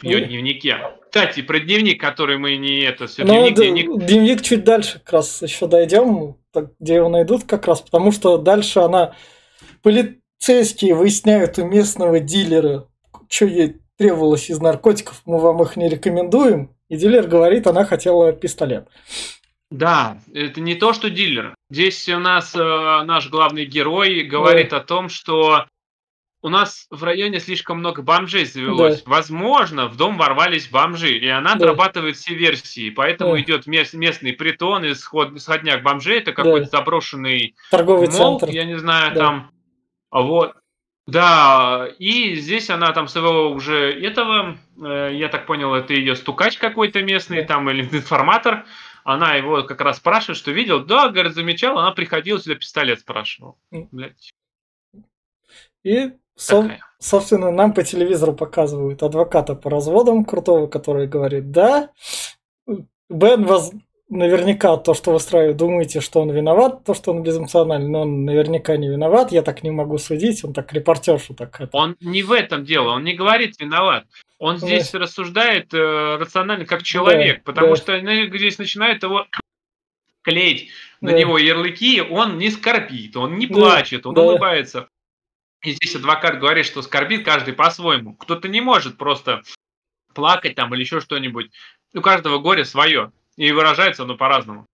[0.00, 0.78] в ее дневнике.
[1.04, 4.06] Кстати, про дневник, который мы не это все ну, дневник, дневник...
[4.06, 6.36] дневник чуть дальше как раз еще дойдем,
[6.78, 9.14] где его найдут как раз, потому что дальше она
[9.82, 12.86] полицейские выясняют у местного дилера,
[13.28, 16.74] что ей требовалось из наркотиков, мы вам их не рекомендуем.
[16.88, 18.88] И дилер говорит, она хотела пистолет.
[19.70, 21.54] Да, это не то, что дилер.
[21.70, 24.78] Здесь у нас э, наш главный герой говорит да.
[24.78, 25.66] о том, что
[26.42, 29.02] у нас в районе слишком много бомжей завелось.
[29.02, 29.10] Да.
[29.10, 31.64] Возможно, в дом ворвались бомжи, и она да.
[31.66, 32.90] отрабатывает все версии.
[32.90, 33.40] Поэтому да.
[33.40, 36.18] идет мест, местный притон и сход, сходняк бомжей.
[36.18, 36.78] Это какой-то да.
[36.78, 38.54] заброшенный торговый мол, центр.
[38.54, 39.20] Я не знаю, да.
[39.20, 39.50] там.
[40.10, 40.54] Вот.
[41.06, 46.56] Да, и здесь она там своего уже этого, э, я так понял, это ее стукач
[46.56, 47.48] какой-то местный, да.
[47.48, 48.64] там, или информатор.
[49.02, 50.84] Она его как раз спрашивает, что видел.
[50.84, 53.58] Да, говорит, замечал, она приходила сюда, пистолет спрашивал.
[53.70, 54.32] Блять.
[55.82, 61.90] И со- собственно, нам по телевизору показывают адвоката по разводам крутого, который говорит, да,
[63.08, 63.72] Бен вас
[64.08, 68.24] наверняка то, что вы устраивает, думаете, что он виноват, то, что он безэмоциональный, но он
[68.24, 71.70] наверняка не виноват, я так не могу судить, он так репортершу так это.
[71.72, 74.04] Он не в этом дело, он не говорит виноват.
[74.38, 75.00] Он здесь да.
[75.00, 77.76] рассуждает э, рационально как человек, да, потому да.
[77.76, 79.26] что здесь начинает его
[80.22, 81.18] клеить на да.
[81.18, 84.22] него ярлыки, он не скорбит, он не плачет, он да.
[84.22, 84.88] улыбается.
[85.62, 88.14] И здесь адвокат говорит, что скорбит каждый по-своему.
[88.14, 89.42] Кто-то не может просто
[90.14, 91.50] плакать там или еще что-нибудь.
[91.94, 93.12] У каждого горе свое.
[93.36, 94.66] И выражается оно по-разному.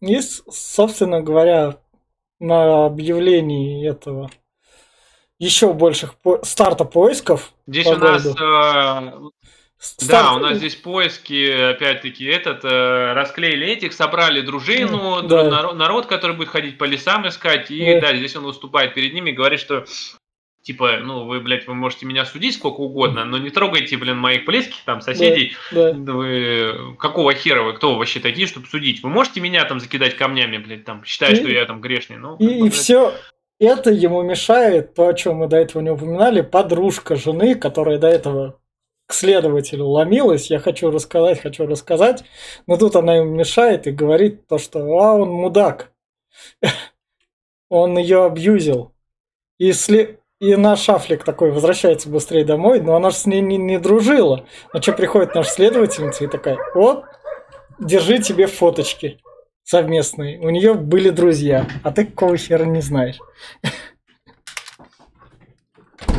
[0.00, 1.78] И, собственно говоря,
[2.38, 4.30] на объявлении этого
[5.38, 7.52] еще больших по- старта поисков.
[7.66, 9.12] Здесь у нас э,
[9.80, 10.26] Старт...
[10.26, 15.48] Да, у нас здесь поиски, опять-таки, этот, э, расклеили этих, собрали дружину, да.
[15.48, 18.00] народ, народ, который будет ходить по лесам искать, и да.
[18.00, 19.86] да, здесь он выступает перед ними и говорит, что
[20.62, 24.44] типа, ну, вы, блядь, вы можете меня судить сколько угодно, но не трогайте, блин, моих
[24.44, 25.56] близких, там, соседей.
[25.72, 26.12] Да, да.
[26.12, 29.02] Вы какого хера вы, кто вы вообще такие, чтобы судить?
[29.02, 32.18] Вы можете меня там закидать камнями, блядь, там, считая, и, что я там грешный?
[32.18, 33.14] Ну, и, и все
[33.58, 38.08] это ему мешает, то, о чем мы до этого не упоминали, подружка жены, которая до
[38.08, 38.59] этого
[39.10, 42.22] к следователю ломилась, я хочу рассказать, хочу рассказать,
[42.68, 45.92] но тут она ему мешает и говорит то, что а, он мудак.
[47.68, 48.92] Он ее абьюзил.
[49.58, 50.18] И, сли...
[50.40, 54.46] и наш Афлик такой возвращается быстрее домой, но она же с ней не, не дружила.
[54.72, 57.04] А что приходит наша следовательница и такая, вот,
[57.78, 59.20] держи тебе фоточки
[59.62, 60.40] совместные.
[60.40, 63.18] У нее были друзья, а ты какого хера не знаешь.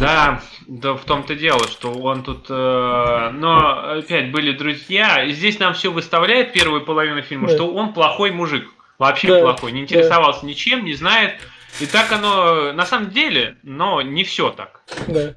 [0.01, 2.47] Да, да, в том-то дело, что он тут...
[2.49, 7.53] Э, но опять были друзья, и здесь нам все выставляет первую половину фильма, да.
[7.53, 9.41] что он плохой мужик, вообще да.
[9.41, 10.47] плохой, не интересовался да.
[10.47, 11.35] ничем, не знает.
[11.79, 14.81] И так оно на самом деле, но не все так.
[15.07, 15.35] Да.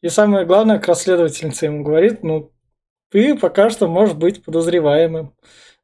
[0.00, 2.52] И самое главное, как расследовательница ему говорит, ну,
[3.10, 5.34] ты пока что можешь быть подозреваемым.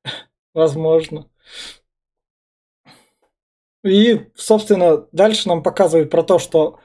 [0.54, 1.26] Возможно.
[3.82, 6.78] И, собственно, дальше нам показывают про то, что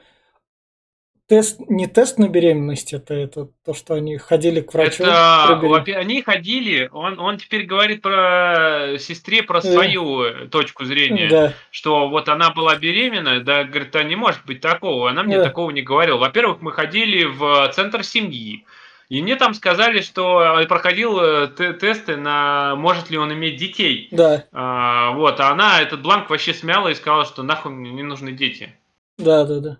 [1.28, 5.04] тест, не тест на беременность, это, это то, что они ходили к врачу.
[5.04, 10.46] Это, они ходили, он, он теперь говорит про сестре, про свою да.
[10.48, 11.52] точку зрения, да.
[11.70, 15.44] что вот она была беременна, да, говорит, а не может быть такого, она мне да.
[15.44, 16.18] такого не говорила.
[16.18, 18.64] Во-первых, мы ходили в центр семьи,
[19.08, 21.48] и мне там сказали, что проходил э,
[21.80, 24.08] тесты на может ли он иметь детей.
[24.10, 24.44] Да.
[24.52, 28.32] А, вот, а она этот бланк вообще смяла и сказала, что нахуй мне не нужны
[28.32, 28.74] дети.
[29.18, 29.78] Да, да, да.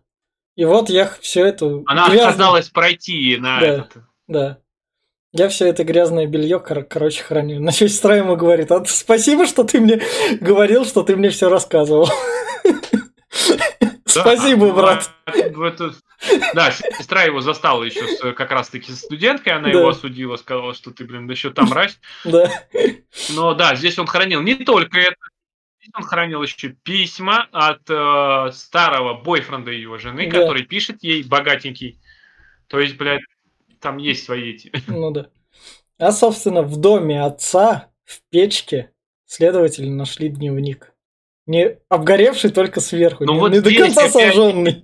[0.56, 1.82] И вот я все это...
[1.86, 2.28] Она грязно...
[2.28, 3.96] отказалась пройти на да, этот...
[4.26, 4.58] Да.
[5.32, 7.60] Я все это грязное белье, кор- короче, храню.
[7.62, 10.00] На сестра ему говорит, а спасибо, что ты мне
[10.40, 12.08] говорил, что ты мне все рассказывал.
[14.06, 15.10] Спасибо, брат.
[16.54, 21.04] Да, сестра его застала еще с, как раз-таки студенткой, она его осудила, сказала, что ты,
[21.04, 21.98] блин, еще там мразь.
[22.24, 22.50] Да.
[23.34, 25.16] Но да, здесь он хранил не только это,
[25.94, 30.40] он хранил еще письма от э, старого бойфренда его жены, да.
[30.40, 31.98] который пишет ей богатенький.
[32.68, 33.22] То есть, блядь,
[33.80, 34.72] там есть свои эти.
[34.88, 35.28] Ну да.
[35.98, 38.90] А, собственно, в доме отца, в печке,
[39.24, 40.92] следователи нашли дневник.
[41.46, 44.82] Не обгоревший только сверху, ну не, вот не до конца сожженный.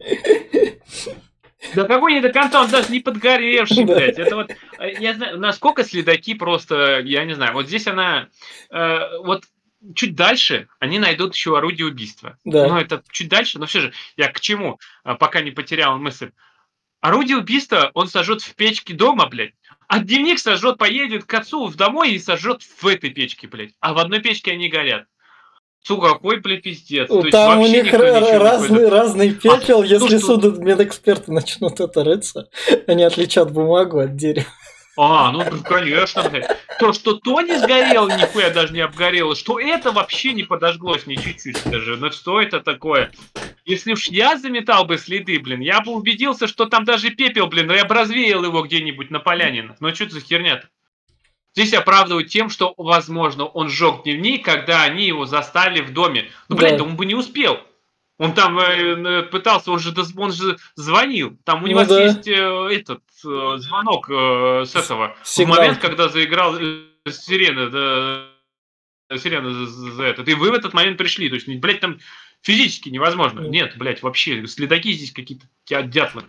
[1.75, 4.19] Да какой не до конца, он даже не подгоревший, блядь.
[4.19, 8.29] Это вот, э, я знаю, насколько следаки просто, я не знаю, вот здесь она,
[8.71, 9.45] э, вот
[9.95, 12.39] чуть дальше они найдут еще орудие убийства.
[12.45, 12.69] Да.
[12.69, 16.31] Но это чуть дальше, но все же, я к чему, а, пока не потерял мысль.
[17.01, 19.55] Орудие убийства он сожжет в печке дома, блядь.
[19.89, 23.75] А дневник сожжет, поедет к отцу в домой и сожжет в этой печке, блядь.
[23.81, 25.07] А в одной печке они горят.
[25.83, 27.09] Сука, какой, блядь, пиздец.
[27.09, 30.51] То Там у них разный, разный пепел, а, если то, что...
[30.53, 32.49] медэксперты начнут это рыться,
[32.87, 34.47] они отличат бумагу от дерева.
[34.97, 36.47] А, ну конечно, блядь.
[36.79, 41.15] То, что то не сгорело, нихуя даже не обгорело, что это вообще не подожглось ни
[41.15, 41.97] чуть-чуть даже.
[41.97, 43.13] Ну что это такое?
[43.65, 47.71] Если уж я заметал бы следы, блин, я бы убедился, что там даже пепел, блин,
[47.71, 49.75] я бы развеял его где-нибудь на поляне.
[49.81, 50.69] Ну что это за херня-то?
[51.55, 56.31] Здесь оправдывают тем, что, возможно, он сжег дневник, когда они его застали в доме.
[56.49, 56.85] Ну, блядь, да.
[56.85, 57.61] он бы не успел.
[58.23, 61.37] Он там э, пытался, он же, он же звонил.
[61.43, 62.05] Там у него ну, да.
[62.05, 65.17] есть э, этот э, звонок э, с этого.
[65.25, 65.57] Сигнал.
[65.57, 70.29] В момент, когда заиграл э, сирена, да, сирена за, за этот.
[70.29, 71.29] И вы в этот момент пришли.
[71.31, 71.99] То есть, блядь, там
[72.43, 73.41] физически невозможно.
[73.41, 74.47] Нет, блядь, вообще.
[74.47, 75.47] Следаки здесь какие-то
[75.83, 76.23] дятлы.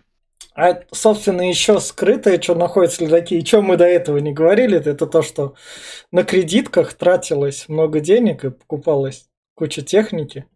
[0.56, 5.06] А, собственно, еще скрытое, что находят следаки, и что мы до этого не говорили, это
[5.06, 5.54] то, что
[6.12, 10.48] на кредитках тратилось много денег и покупалось куча техники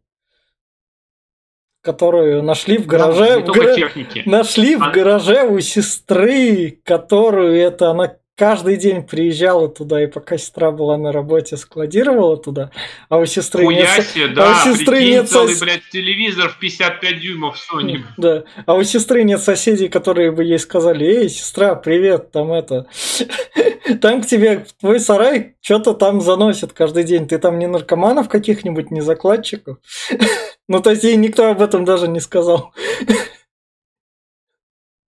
[1.88, 3.39] которую нашли в гараже.
[3.39, 3.73] в гара...
[3.73, 4.21] техники.
[4.26, 4.80] Нашли а...
[4.80, 10.97] в гараже у сестры, которую это она каждый день приезжала туда, и пока сестра была
[10.97, 12.71] на работе, складировала туда,
[13.08, 14.34] а у сестры Хуяси, нет...
[14.34, 15.62] да, а у сестры прикинь, нет целый, сос...
[15.62, 18.04] блядь, телевизор в 55 дюймов Sony.
[18.17, 22.88] Да, а у сестры нет соседей, которые бы ей сказали, эй, сестра, привет, там это...
[24.02, 27.26] Там к тебе в твой сарай что-то там заносит каждый день.
[27.26, 29.78] Ты там не наркоманов каких-нибудь, не закладчиков?
[30.67, 32.73] Ну, то есть ей никто об этом даже не сказал.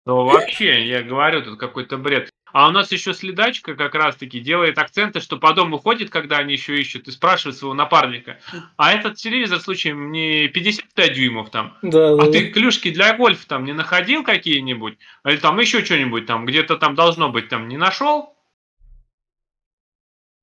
[0.05, 2.31] Ну, вообще, я говорю, тут какой-то бред.
[2.53, 6.53] А у нас еще следачка как раз-таки делает акценты, что по дому ходит, когда они
[6.53, 8.39] еще ищут, и спрашивает своего напарника.
[8.77, 11.77] А этот телевизор, случаем, не 55 дюймов там.
[11.83, 12.31] Да, а да.
[12.31, 14.97] ты клюшки для гольфа там не находил какие-нибудь?
[15.27, 18.37] Или там еще что-нибудь там, где-то там должно быть, там не нашел?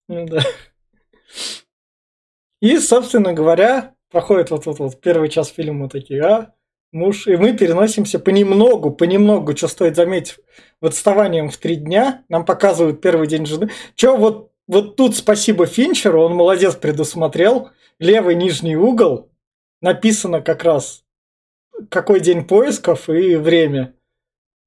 [0.10, 0.43] Ну да.
[2.62, 6.54] И, собственно говоря, проходит вот вот вот первый час фильма такие, а,
[6.91, 10.38] муж, и мы переносимся понемногу, понемногу, что стоит заметить,
[10.80, 13.71] в отставанием в три дня, нам показывают первый день жены.
[13.95, 19.32] Че вот, вот тут спасибо Финчеру, он молодец предусмотрел, левый нижний угол,
[19.82, 21.04] написано как раз,
[21.89, 23.95] какой день поисков и время,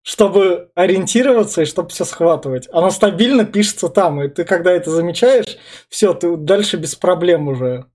[0.03, 2.69] чтобы ориентироваться и чтобы все схватывать.
[2.73, 5.57] Оно стабильно пишется там, и ты когда это замечаешь,
[5.89, 7.87] все, ты дальше без проблем уже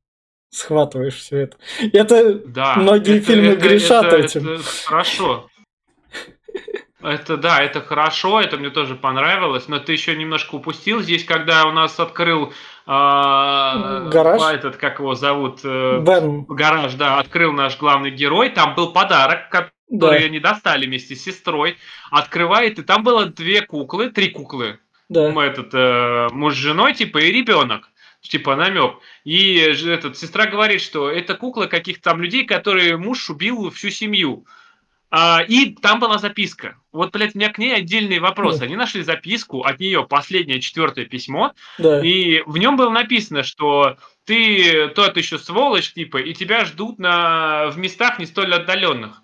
[0.51, 1.57] схватываешь все это.
[1.79, 4.49] Это да, многие это, фильмы это, грешат это, этим.
[4.49, 5.47] Это хорошо.
[7.01, 11.65] Это да, это хорошо, это мне тоже понравилось, но ты еще немножко упустил здесь, когда
[11.65, 12.51] у нас открыл э,
[12.85, 16.43] гараж, этот как его зовут, э, Бен.
[16.43, 20.25] гараж, да, открыл наш главный герой, там был подарок, который да.
[20.25, 21.77] они достали вместе с сестрой,
[22.11, 24.77] открывает, и там было две куклы, три куклы,
[25.09, 25.31] да.
[25.43, 27.90] этот э, муж с женой типа и ребенок
[28.21, 28.95] типа намек.
[29.23, 34.45] И этот, сестра говорит, что это кукла каких-то там людей, которые муж убил всю семью.
[35.13, 36.77] А, и там была записка.
[36.93, 38.59] Вот, блядь, у меня к ней отдельный вопрос.
[38.59, 38.65] Да.
[38.65, 42.01] Они нашли записку, от нее последнее четвертое письмо, Да.
[42.05, 47.67] и в нем было написано, что ты тот еще сволочь, типа, и тебя ждут на,
[47.71, 49.21] в местах не столь отдаленных.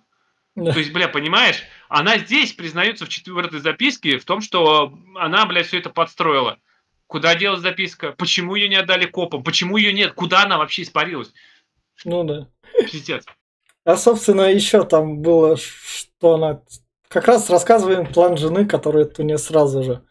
[0.55, 0.73] Да.
[0.73, 5.63] То есть, бля, понимаешь, она здесь признается в четвертой записке в том, что она, бля,
[5.63, 6.57] все это подстроила.
[7.07, 8.11] Куда делась записка?
[8.11, 9.43] Почему ее не отдали копам?
[9.43, 10.13] Почему ее нет?
[10.13, 11.31] Куда она вообще испарилась?
[12.03, 12.47] Ну да.
[12.91, 13.25] Пиздец.
[13.85, 16.61] А, собственно, еще там было, что она...
[17.07, 20.03] Как раз рассказываем план жены, который это не сразу же.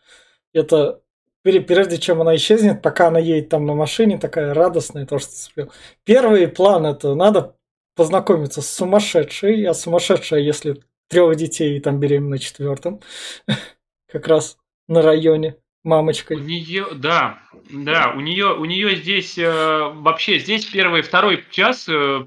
[0.55, 1.03] Это
[1.43, 5.73] прежде чем она исчезнет, пока она едет там на машине, такая радостная, то, что успел.
[6.05, 7.57] Первый план это надо
[7.95, 13.01] познакомиться с сумасшедшей, а сумасшедшая, если трех детей и там беременна четвертым,
[14.09, 16.39] как раз на районе У мамочкой.
[16.39, 17.39] нее, да,
[17.71, 22.27] да, у нее, у нее здесь э, вообще здесь первый, второй час, э,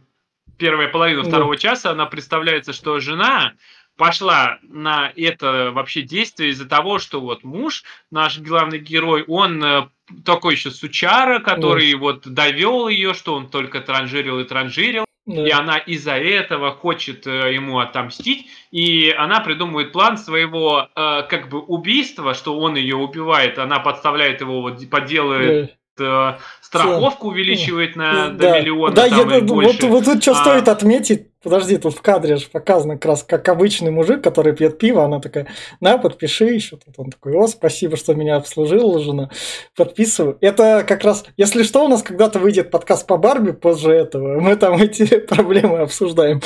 [0.58, 1.28] первая половина Да.
[1.28, 3.56] второго часа, она представляется, что жена
[3.98, 9.90] пошла на это вообще действие из-за того, что вот муж, наш главный герой, он э,
[10.24, 15.48] такой еще сучара, который вот довел ее, что он только транжирил и транжирил, Да.
[15.48, 21.50] и она из-за этого хочет э, ему отомстить, и она придумывает план своего э, как
[21.50, 26.38] бы убийства, что он ее убивает, она подставляет его, вот, подделывает Да.
[26.40, 28.60] э, страховку, увеличивает на, до Да.
[28.60, 29.86] миллиона, Да, я- и вот, больше.
[29.88, 30.36] вот тут что А.
[30.36, 34.78] стоит отметить, подожди, тут в кадре же показано как раз как обычный мужик, который пьет
[34.78, 35.48] пиво, она такая,
[35.80, 36.78] на, подпиши еще.
[36.78, 39.30] Тут он такой, о, спасибо, что меня обслужила жена,
[39.76, 40.38] подписываю.
[40.42, 44.56] Это как раз, если что, у нас когда-то выйдет подкаст по Барби позже этого, мы
[44.56, 46.42] там эти проблемы обсуждаем.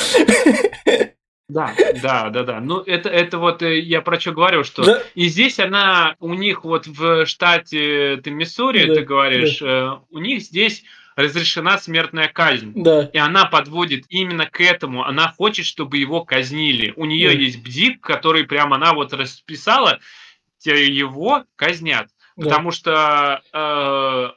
[1.50, 2.60] Да, да, да, да.
[2.62, 6.34] Ну, это, это вот э, я про что говорю, что Да, И здесь она, у
[6.34, 10.84] них вот в штате ты Миссури, Да, ты говоришь, э, у них здесь
[11.16, 12.72] разрешена смертная казнь.
[12.76, 15.04] да, И она подводит именно к этому.
[15.04, 16.94] Она хочет, чтобы его казнили.
[16.96, 17.36] У нее Да.
[17.36, 20.00] есть бдик, который прям она вот расписала,
[20.66, 22.08] его казнят.
[22.38, 24.30] да, Потому что э,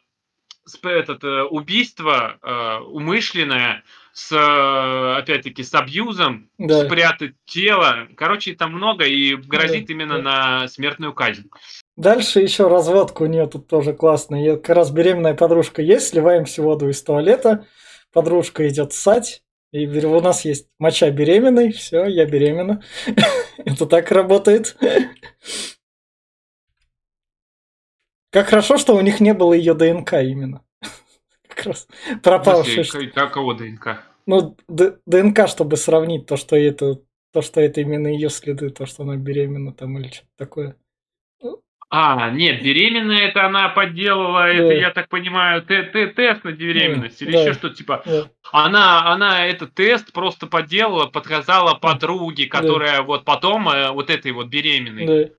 [0.83, 6.85] этот, э, убийство э, умышленное с, э, опять-таки, с абьюзом, да.
[6.85, 8.09] спрятать тело.
[8.17, 10.23] Короче, там много и грозит Да, именно да.
[10.63, 11.49] на смертную казнь.
[11.97, 14.41] Дальше еще разводка у нее тут тоже классная.
[14.41, 17.67] Её как раз беременная подружка есть, сливаемся воду из туалета,
[18.13, 22.83] подружка идет ссать, и у нас есть моча беременной, все, я беременна.
[23.59, 24.77] Это так работает.
[28.31, 30.63] Как хорошо, что у них не было ее ДНК именно.
[31.49, 31.89] Как раз
[32.23, 32.85] пропавший.
[33.09, 34.03] какого ДНК?
[34.27, 37.01] Ну, ДНК, чтобы сравнить то, что это,
[37.33, 40.77] то, что это именно ее следы, то, что она беременна там или что-то такое.
[41.99, 44.75] А, нет, беременная это она подделала, это, Да.
[44.75, 47.41] я так понимаю, те- те- тест на беременность или да.
[47.41, 48.03] еще что-то типа.
[48.05, 48.25] Да.
[48.53, 54.49] Она, она этот тест просто подделала, подсказала подруге, которая вот потом э, вот этой вот
[54.49, 55.07] беременной.
[55.07, 55.35] Да.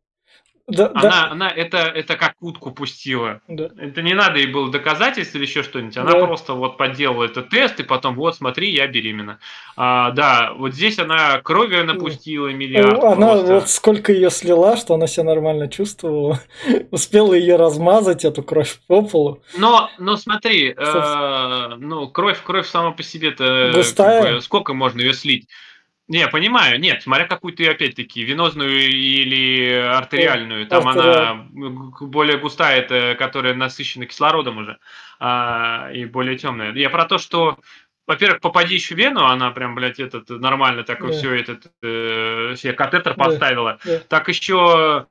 [0.67, 3.39] Да, Она, да, она это, это как утку пустила.
[3.47, 3.69] да.
[3.79, 5.95] Это не надо ей было доказательств или еще что-нибудь.
[5.97, 6.25] Она Да.
[6.25, 9.39] просто вот подделала этот тест, и потом, вот, смотри, я беременна.
[9.77, 13.01] А, да, вот здесь она крови напустила миллиард.
[13.01, 13.53] Она просто.
[13.53, 16.41] вот сколько ее слила, что она себя нормально чувствовала.
[16.91, 19.41] Успела ее размазать, эту кровь по полу.
[19.57, 24.41] Но, но смотри, э, ну, кровь, кровь сама по себе-то, Густая.
[24.41, 25.47] сколько можно ее слить?
[26.07, 31.17] Не, понимаю, нет, смотря какую ты, опять-таки, венозную или артериальную, там артериаль.
[31.17, 31.47] она
[31.99, 34.77] более густая, это которая насыщена кислородом уже,
[35.19, 36.73] а, и более темная.
[36.73, 37.59] Я про то, что,
[38.07, 41.11] во-первых, попади еще в вену, она прям, блядь, этот, нормально так Да.
[41.11, 43.23] все этот, э, себе катетер Да.
[43.25, 43.79] поставила.
[43.83, 43.99] Да.
[44.07, 45.07] Так еще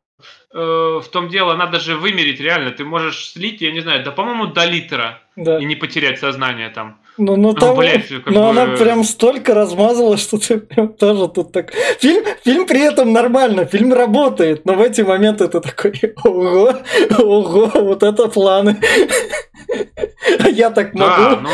[0.54, 4.12] э, в том дело, надо же вымерить реально, ты можешь слить, я не знаю, да,
[4.12, 5.58] по-моему, до литра Да.
[5.58, 6.98] и не потерять сознание там.
[7.18, 10.88] Ну, ну, Ну, там, блядь, как ну, бы- она прям столько размазала, что ты прям
[10.88, 11.72] тоже тут так...
[11.98, 15.92] Фильм, фильм при этом нормально, фильм работает, но в эти моменты ты такой,
[16.24, 16.72] ого,
[17.18, 18.76] ого, вот это планы.
[20.40, 21.42] А я так Да, могу.
[21.42, 21.50] но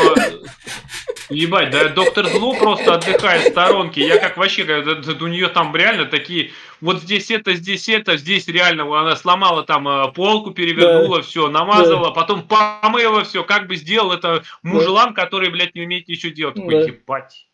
[1.29, 4.05] ебать, да, доктор Зло просто отдыхает в сторонке.
[4.05, 8.17] Я как вообще, да, да, у нее там реально такие, вот здесь это, здесь это,
[8.17, 13.75] здесь реально она сломала там э, полку, перевернула, все, намазала, потом помыла все, как бы
[13.75, 16.55] сделал это мужелан, который, блядь, не умеет ничего делать.
[16.55, 16.81] Такой, Да.
[16.81, 17.47] ебать.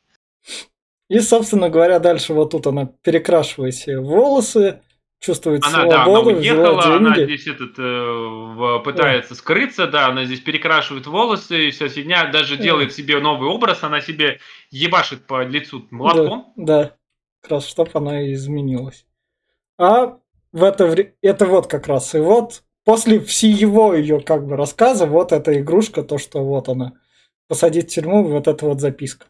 [1.10, 4.82] И, собственно говоря, дальше вот тут она перекрашивает себе волосы,
[5.20, 10.26] чувствует Она, да, она свободу, уехала, она здесь этот, э, в- пытается скрыться, да, она
[10.26, 12.64] здесь перекрашивает волосы, и вся фигня, даже Да.
[12.64, 14.40] делает себе новый образ, она себе
[14.72, 16.54] ебашит по лицу молотком.
[16.56, 16.96] Да, да.
[17.42, 19.06] как раз чтоб она и изменилась.
[19.78, 20.20] А
[20.52, 25.06] в это время, это вот как раз, и вот после всего ее как бы рассказа,
[25.06, 26.94] вот эта игрушка, то, что вот она,
[27.48, 29.28] посадить в тюрьму, вот эта вот записка.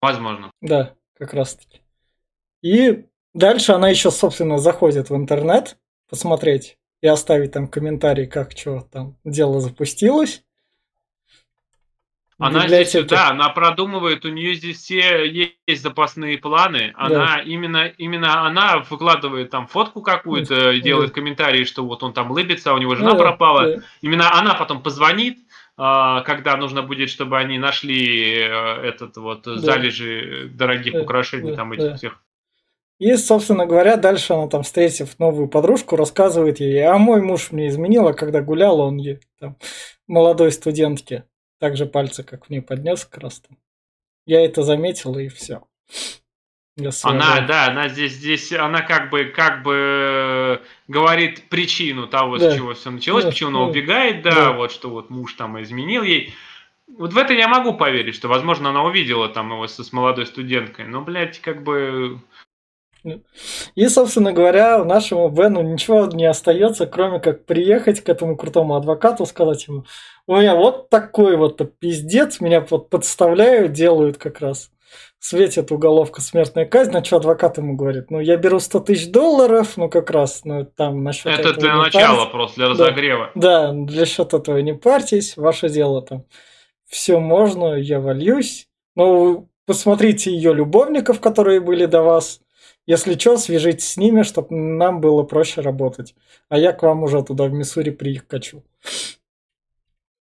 [0.00, 0.50] Возможно.
[0.60, 1.80] Да, как раз таки.
[2.62, 3.06] И
[3.36, 5.76] дальше она еще, собственно, заходит в интернет
[6.08, 10.42] посмотреть и оставить там комментарий, как что там дело запустилось.
[12.38, 16.92] Она здесь, да, она продумывает, у нее здесь все есть запасные планы.
[16.94, 17.40] Она да.
[17.40, 20.78] именно, именно она выкладывает там фотку какую-то, да.
[20.78, 23.76] делает комментарии, что вот он там лыбится, у него жена да, пропала.
[23.76, 23.82] Да.
[24.02, 25.38] Именно она потом позвонит,
[25.78, 29.56] а, когда нужно будет, чтобы они нашли э, этот вот да.
[29.56, 31.00] залежи дорогих да.
[31.00, 31.56] украшений да.
[31.56, 31.96] там этих да.
[31.96, 32.22] всех.
[32.98, 37.68] И, собственно говоря, дальше она там, встретив новую подружку, рассказывает ей, а мой муж мне
[37.68, 39.56] изменил, а когда гулял, он ей, там,
[40.06, 41.24] молодой студентке
[41.60, 43.58] также пальцы, как в ней поднес как раз там.
[44.24, 45.62] Я это заметил, и все.
[47.02, 52.50] Она, да, она здесь, здесь, она как бы, как бы говорит причину того, да.
[52.50, 53.30] с чего все началось, да.
[53.30, 56.34] почему она убегает, да, да, вот что вот муж там изменил ей.
[56.98, 60.26] Вот в это я могу поверить, что, возможно, она увидела там его с, с молодой
[60.26, 62.20] студенткой, но, блядь, как бы
[63.74, 69.26] и, собственно говоря, нашему Бену ничего не остается, кроме как приехать к этому крутому адвокату,
[69.26, 69.84] сказать ему,
[70.26, 74.70] у меня вот такой вот пиздец, меня вот подставляют, делают как раз.
[75.18, 79.76] Светит уголовка смертная казнь, на что адвокат ему говорит, ну я беру 100 тысяч долларов,
[79.76, 82.32] ну как раз, ну там насчет Это для начала парьтесь.
[82.32, 83.30] просто, для разогрева.
[83.34, 86.24] Да, да, для счет этого не парьтесь, ваше дело там.
[86.88, 88.68] Все можно, я вольюсь.
[88.94, 92.40] Но посмотрите ее любовников, которые были до вас
[92.86, 96.14] если что, свяжитесь с ними, чтобы нам было проще работать.
[96.48, 98.62] А я к вам уже туда в Миссури прикачу.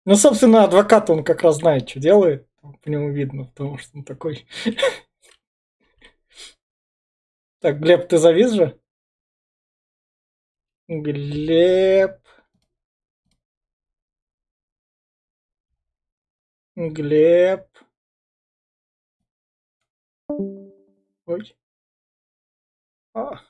[0.06, 2.48] Ну, собственно, адвокат, он как раз знает, что делает.
[2.82, 4.46] По нему видно, потому что он такой.
[7.60, 8.78] Так, Глеб, ты завис же?
[10.88, 12.20] Глеб.
[16.76, 17.66] Глеб.
[21.26, 21.56] Ой.
[23.16, 23.40] А,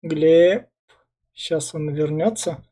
[0.00, 0.70] Глеб.
[1.34, 2.64] Сейчас он вернется.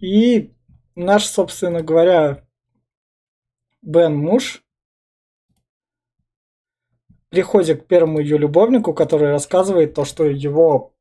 [0.00, 0.52] И
[0.96, 2.44] наш, собственно говоря,
[3.82, 4.64] Бен муж
[7.28, 10.92] приходит к первому ее любовнику, который рассказывает то, что его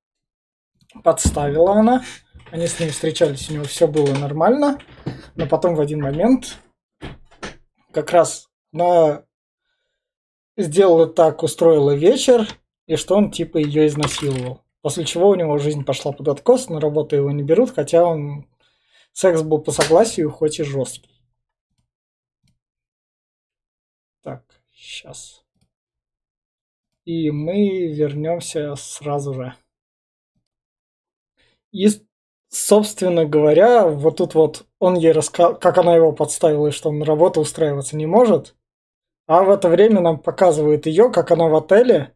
[1.04, 2.04] подставила она.
[2.52, 4.80] Они с ним встречались, у него все было нормально,
[5.36, 6.58] но потом в один момент
[7.92, 9.26] как раз она
[10.58, 12.48] сделала так, устроила вечер,
[12.88, 14.62] и что он типа ее изнасиловал.
[14.82, 18.48] После чего у него жизнь пошла под откос, на работу его не берут, хотя он
[19.12, 21.10] секс был по согласию, хоть и жесткий.
[24.22, 25.44] Так, сейчас.
[27.06, 29.56] И мы вернемся сразу же.
[31.72, 31.88] И
[32.56, 37.00] собственно говоря, вот тут вот он ей рассказал, как она его подставила, и что он
[37.00, 38.56] на работу устраиваться не может.
[39.28, 42.14] А в это время нам показывают ее, как она в отеле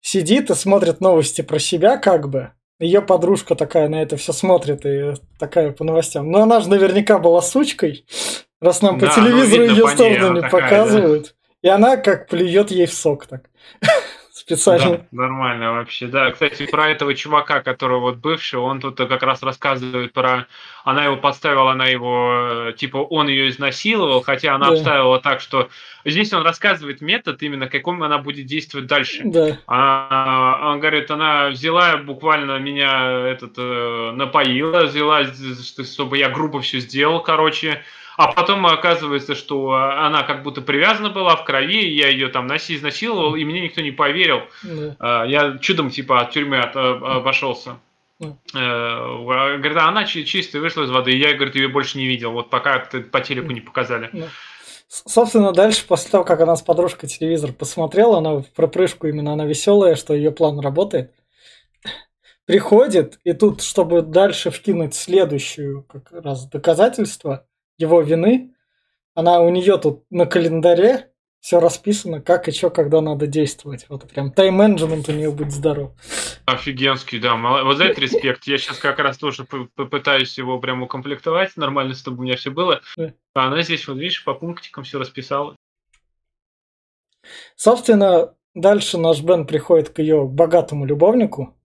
[0.00, 2.52] сидит и смотрит новости про себя, как бы.
[2.78, 6.30] Ее подружка такая на это все смотрит и такая по новостям.
[6.30, 8.04] Но она же наверняка была сучкой,
[8.60, 11.24] раз нам да, по телевизору ее сторону не такая, показывают.
[11.62, 11.68] Да.
[11.68, 13.48] И она как плюет ей в сок так.
[14.42, 14.98] специально.
[14.98, 16.30] Да, нормально вообще, да.
[16.32, 20.46] Кстати, про этого чувака, который вот бывший, он тут как раз рассказывает про...
[20.84, 22.72] Она его подставила, она его...
[22.76, 24.72] Типа, он ее изнасиловал, хотя она да.
[24.72, 25.68] обставила так, что...
[26.04, 29.22] Здесь он рассказывает метод, именно каком она будет действовать дальше.
[29.24, 29.58] Да.
[29.68, 36.80] А, он говорит, она взяла буквально меня этот э, напоила, взяла, чтобы я грубо все
[36.80, 37.82] сделал, короче
[38.16, 43.34] а потом оказывается, что она как будто привязана была в крови, я ее там изнасиловал,
[43.34, 44.42] и мне никто не поверил.
[44.62, 45.24] Да.
[45.24, 47.78] Я чудом типа от тюрьмы от, обошелся.
[48.18, 48.36] Да.
[48.54, 52.32] Э, говорит, а она чистая вышла из воды, и я, говорит, ее больше не видел,
[52.32, 52.78] вот пока
[53.10, 54.10] по телеку не показали.
[54.12, 54.28] Да.
[54.88, 59.46] Собственно, дальше, после того, как она с подружкой телевизор посмотрела, она в пропрыжку именно она
[59.46, 61.14] веселая, что ее план работает,
[62.44, 67.46] приходит, и тут, чтобы дальше вкинуть следующую как раз доказательство,
[67.82, 68.54] его вины.
[69.14, 71.10] Она у нее тут на календаре
[71.40, 73.86] все расписано, как и что, когда надо действовать.
[73.88, 75.90] Вот прям тайм-менеджмент у нее будет здоров.
[76.46, 77.34] Офигенский, да.
[77.34, 78.44] Вот за это респект.
[78.44, 82.80] Я сейчас как раз тоже попытаюсь его прям укомплектовать нормально, чтобы у меня все было.
[82.96, 85.56] А она здесь, вот видишь, по пунктикам все расписала.
[87.56, 91.58] Собственно, дальше наш Бен приходит к ее богатому любовнику,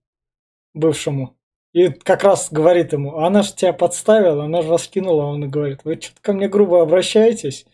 [0.73, 1.36] бывшему,
[1.77, 5.81] и как раз говорит ему, она же тебя подставила, она же раскинула, он и говорит,
[5.83, 7.65] вы что-то ко мне грубо обращаетесь.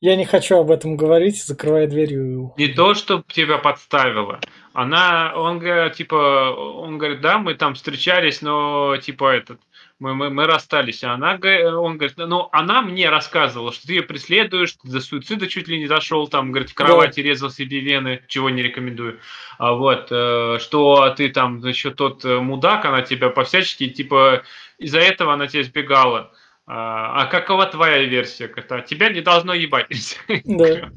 [0.00, 2.54] я не хочу об этом говорить, закрывая дверью.
[2.56, 4.38] Не то, чтобы тебя подставила.
[4.72, 9.60] Она, он говорит, типа, он говорит, да, мы там встречались, но типа этот,
[10.00, 11.04] мы, мы, мы расстались.
[11.04, 15.46] А она, он говорит, ну, она мне рассказывала, что ты ее преследуешь, ты до суицида
[15.46, 17.28] чуть ли не дошел, там, говорит, в кровати да.
[17.28, 19.20] резал себе вены, чего не рекомендую.
[19.58, 24.42] А вот, э, что ты там еще тот э, мудак, она тебя по-всячески, типа,
[24.78, 26.32] из-за этого она тебя избегала.
[26.66, 28.46] А, а какова твоя версия?
[28.46, 30.18] Это тебя не должно ебать.
[30.44, 30.90] Да.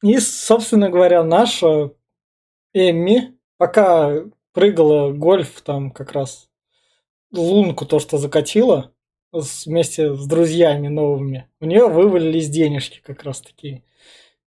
[0.00, 1.90] И, собственно говоря, наша
[2.72, 4.22] Эмми, пока
[4.58, 6.48] прыгала гольф, там как раз
[7.32, 8.92] лунку то, что закатила,
[9.32, 13.84] вместе с друзьями новыми, у нее вывалились денежки как раз такие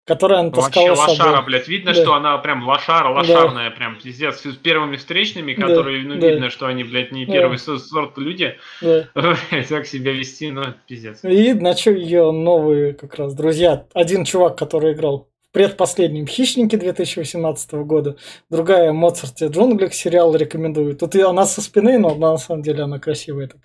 [0.06, 1.46] которая она таскала Вообще лошара, собой.
[1.46, 1.68] блядь.
[1.68, 2.00] Видно, да.
[2.00, 3.76] что она прям лошара, лошарная, да.
[3.76, 4.40] прям пиздец.
[4.46, 6.10] С первыми встречными, которые, да.
[6.14, 6.30] ну, да.
[6.30, 7.80] видно, что они, блядь, не первый да.
[7.80, 8.56] сорт люди.
[8.82, 9.08] Да.
[9.68, 11.24] как себя вести, ну, пиздец.
[11.24, 13.88] И начал ее новые как раз друзья.
[13.96, 18.18] Один чувак, который играл предпоследнем «Хищнике» 2018 года,
[18.50, 20.98] другая «Моцарте джунглях» сериал рекомендую.
[20.98, 23.62] Тут и она со спины, но на самом деле она красивая так,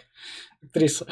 [0.62, 1.06] актриса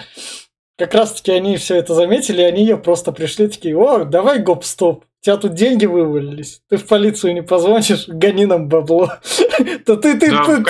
[0.79, 4.39] как раз таки они все это заметили, и они ее просто пришли такие, о, давай
[4.39, 9.15] гоп-стоп, у тебя тут деньги вывалились, ты в полицию не позвонишь, гони нам бабло.
[9.85, 10.65] То ты, ты, ты,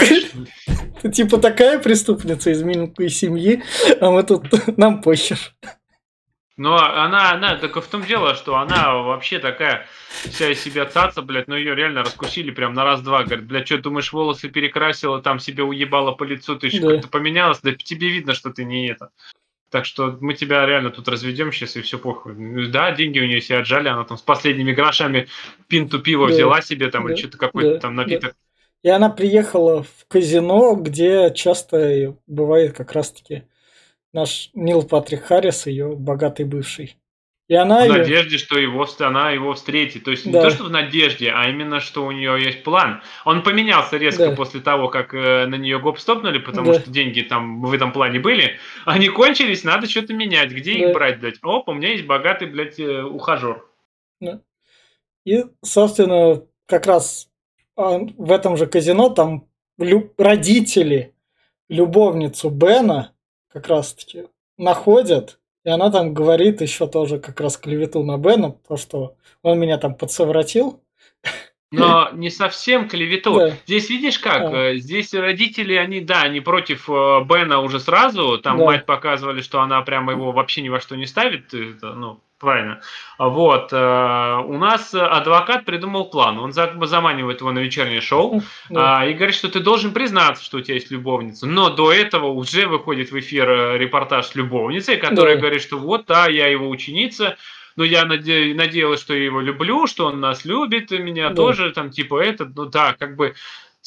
[1.02, 3.62] ты, типа такая преступница из миленькой семьи,
[4.00, 4.46] а мы тут,
[4.78, 5.38] нам похер.
[6.58, 11.22] Но она, она, только в том дело, что она вообще такая вся из себя цаца,
[11.22, 13.22] блядь, но ее реально раскусили прям на раз-два.
[13.22, 16.94] Говорит, блядь, что думаешь, волосы перекрасила, там себе уебала по лицу, ты еще да.
[16.94, 19.10] как-то поменялась, да тебе видно, что ты не это.
[19.70, 22.34] Так что мы тебя реально тут разведем сейчас и все похуй.
[22.68, 25.28] Да, деньги у нее все отжали, она там с последними грошами
[25.68, 28.32] пинту пива да, взяла себе там да, или что-то какой-то да, там напиток.
[28.32, 28.36] Да.
[28.82, 33.44] И она приехала в казино, где часто бывает как раз-таки
[34.12, 36.96] наш Нил Патрик Харрис, ее богатый бывший.
[37.48, 37.92] И она в ее...
[37.92, 40.04] надежде, что его, она его встретит.
[40.04, 40.30] То есть да.
[40.30, 43.00] не то, что в надежде, а именно, что у нее есть план.
[43.24, 44.36] Он поменялся резко да.
[44.36, 46.80] после того, как э, на нее гоп стопнули, потому да.
[46.80, 48.58] что деньги там в этом плане были.
[48.84, 50.50] Они кончились, надо что-то менять.
[50.50, 50.78] Где да.
[50.78, 51.38] их брать, блядь?
[51.42, 53.64] Оп, у меня есть богатый, блядь, э, ухажер.
[54.20, 54.42] Да.
[55.24, 57.30] И, собственно, как раз
[57.76, 59.48] а, в этом же казино там
[60.18, 61.14] родители
[61.70, 63.14] любовницу Бена
[63.52, 64.26] как раз-таки
[64.56, 65.38] находят
[65.68, 69.76] и она там говорит еще тоже как раз клевету на Бена, то, что он меня
[69.76, 70.82] там подсовратил.
[71.70, 73.34] Но не совсем клевету.
[73.34, 73.50] Да.
[73.66, 74.42] Здесь видишь как?
[74.50, 74.74] А.
[74.76, 78.38] Здесь родители, они, да, они против э, Бена уже сразу.
[78.38, 78.64] Там да.
[78.64, 81.52] мать показывали, что она прямо его вообще ни во что не ставит.
[81.52, 82.80] Это, ну, Правильно.
[83.18, 83.72] Вот.
[83.72, 86.38] Э, у нас адвокат придумал план.
[86.38, 89.04] Он заманивает его на вечернее шоу да.
[89.04, 91.46] и говорит, что ты должен признаться, что у тебя есть любовница.
[91.46, 95.40] Но до этого уже выходит в эфир э, репортаж с любовницей, которая да.
[95.40, 97.36] говорит, что вот, да, я его ученица,
[97.74, 101.34] но я наде- надеялась, что я его люблю, что он нас любит, меня да.
[101.34, 103.34] тоже, там, типа, это, ну да, как бы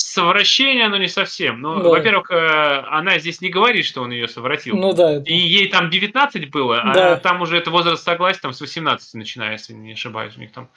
[0.02, 1.62] совращение, но не совсем.
[1.62, 1.90] Ну, да.
[1.90, 4.76] во-первых, э, она здесь не говорит, что он ее совратил.
[4.76, 5.18] Ну да.
[5.18, 7.14] И ей там 19 было, а да.
[7.14, 10.52] а там уже это возраст согласия там с 18 начиная, если не ошибаюсь, у них
[10.52, 10.70] там.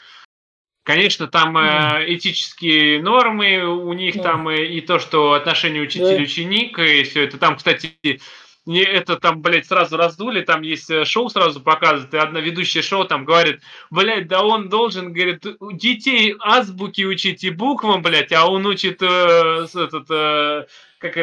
[0.85, 4.23] Конечно, там э, этические нормы, у них да.
[4.23, 7.39] там э, и то, что отношения учитель-ученик, и все это.
[7.39, 8.21] Там, кстати,
[8.67, 12.83] не это там, блядь, сразу раздули, там есть э, шоу сразу показывают, и одна ведущая
[12.83, 13.61] шоу там говорит,
[13.91, 19.67] блядь, да он должен, говорит, детей азбуки учить и буквам, блядь, а он учит э,
[19.75, 20.67] этот, э,
[20.99, 21.17] как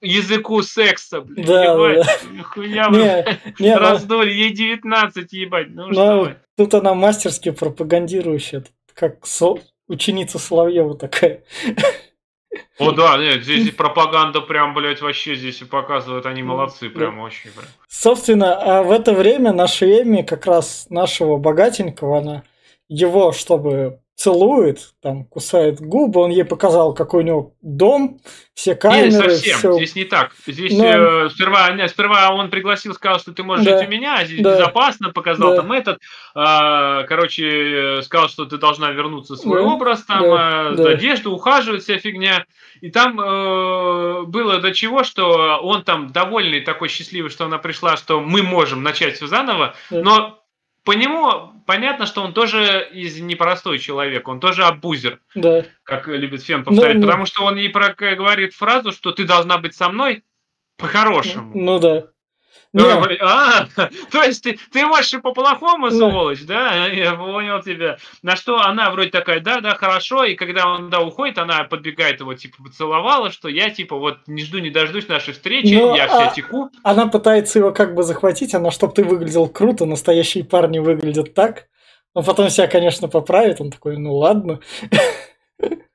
[0.00, 2.42] языку секса, блядь, да, ебать, да.
[2.42, 9.26] хуя не, не, раздули, ей 19, ебать, ну, ну что Тут она мастерски пропагандирующая, как
[9.26, 9.56] со...
[9.88, 11.42] ученица Соловьева такая.
[12.78, 17.68] О, да, нет, здесь пропаганда прям, блядь, вообще здесь показывают, они молодцы, прям очень, блядь.
[17.88, 22.42] Собственно, а в это время наша Эми, как раз нашего богатенького, она
[22.88, 28.20] его, чтобы целует, там, кусает губы, он ей показал, какой у него дом,
[28.54, 29.06] все камеры.
[29.06, 29.74] Не совсем, все.
[29.74, 30.32] здесь не так.
[30.46, 30.84] Здесь Но...
[30.84, 33.78] э, сперва, не, сперва он пригласил, сказал, что ты можешь да.
[33.78, 34.54] жить у меня, а здесь да.
[34.54, 35.56] безопасно, показал да.
[35.56, 35.98] там этот,
[36.36, 39.68] э, короче, сказал, что ты должна вернуться в свой да.
[39.68, 40.70] образ, там, да.
[40.72, 40.90] Э, да.
[40.90, 42.46] одежду, ухаживать, вся фигня.
[42.80, 47.96] И там э, было до чего, что он там довольный, такой счастливый, что она пришла,
[47.96, 50.02] что мы можем начать все заново, да.
[50.02, 50.43] но
[50.84, 55.64] по нему понятно, что он тоже из непростой человек, он тоже абузер, да.
[55.82, 59.24] как любит Фен ну, повторять, ну, потому что он ей про, говорит фразу, что ты
[59.24, 60.24] должна быть со мной
[60.76, 61.52] по-хорошему.
[61.54, 62.06] Ну, ну да.
[62.74, 63.16] Не.
[63.20, 63.68] А,
[64.10, 66.86] то есть ты, ты можешь и по-плохому, сволочь, да?
[66.86, 67.98] Я понял тебя.
[68.22, 72.18] На что она вроде такая, да, да, хорошо, и когда он, да, уходит, она подбегает
[72.18, 76.08] его, типа, поцеловала, что я, типа, вот не жду, не дождусь нашей встречи, Но, я
[76.08, 76.70] вся а, теку.
[76.82, 81.68] Она пытается его как бы захватить, она, чтобы ты выглядел круто, настоящие парни выглядят так.
[82.12, 84.58] Но потом себя, конечно, поправит, он такой, ну ладно.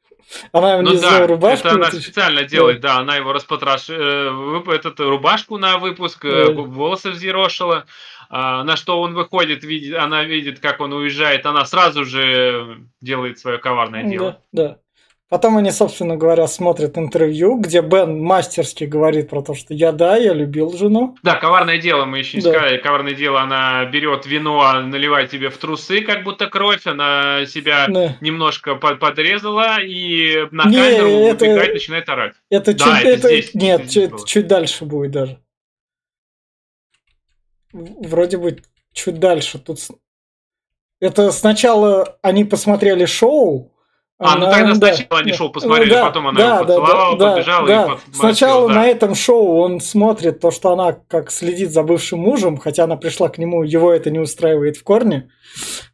[0.51, 1.67] Она ну, да, рубашку.
[1.67, 3.89] Это она специально делает, да, она его распотрош...
[3.89, 6.61] Э, этот, рубашку на выпуск, э, да.
[6.61, 7.85] волосы взъерошила.
[8.31, 13.39] А, на что он выходит, видит, она видит, как он уезжает, она сразу же делает
[13.39, 14.39] свое коварное дело.
[14.51, 14.77] Да, да.
[15.29, 20.17] Потом они, собственно говоря, смотрят интервью, где Бен мастерски говорит про то, что я да,
[20.17, 21.15] я любил жену.
[21.21, 22.49] Да, коварное дело, мы еще не да.
[22.49, 22.77] сказали.
[22.77, 28.17] Коварное дело, она берет вино, наливает тебе в трусы, как будто кровь, она себя да.
[28.21, 32.33] немножко подрезала и на не, камеру это, убегает, начинает орать.
[32.49, 33.53] Это, да, чуть, это, это здесь.
[33.53, 35.39] Нет, здесь чуть, чуть дальше будет даже.
[37.71, 38.57] Вроде бы
[38.93, 39.59] чуть дальше.
[39.59, 39.79] Тут
[40.99, 43.71] это сначала они посмотрели шоу,
[44.21, 47.67] а, ну тогда сначала они шоу посмотрели, да, потом она да, его поцеловала, да, побежала
[47.67, 47.83] да.
[47.83, 47.99] и под...
[48.13, 48.73] Сначала да.
[48.73, 52.97] на этом шоу он смотрит то, что она как следит за бывшим мужем, хотя она
[52.97, 55.29] пришла к нему, его это не устраивает в корне.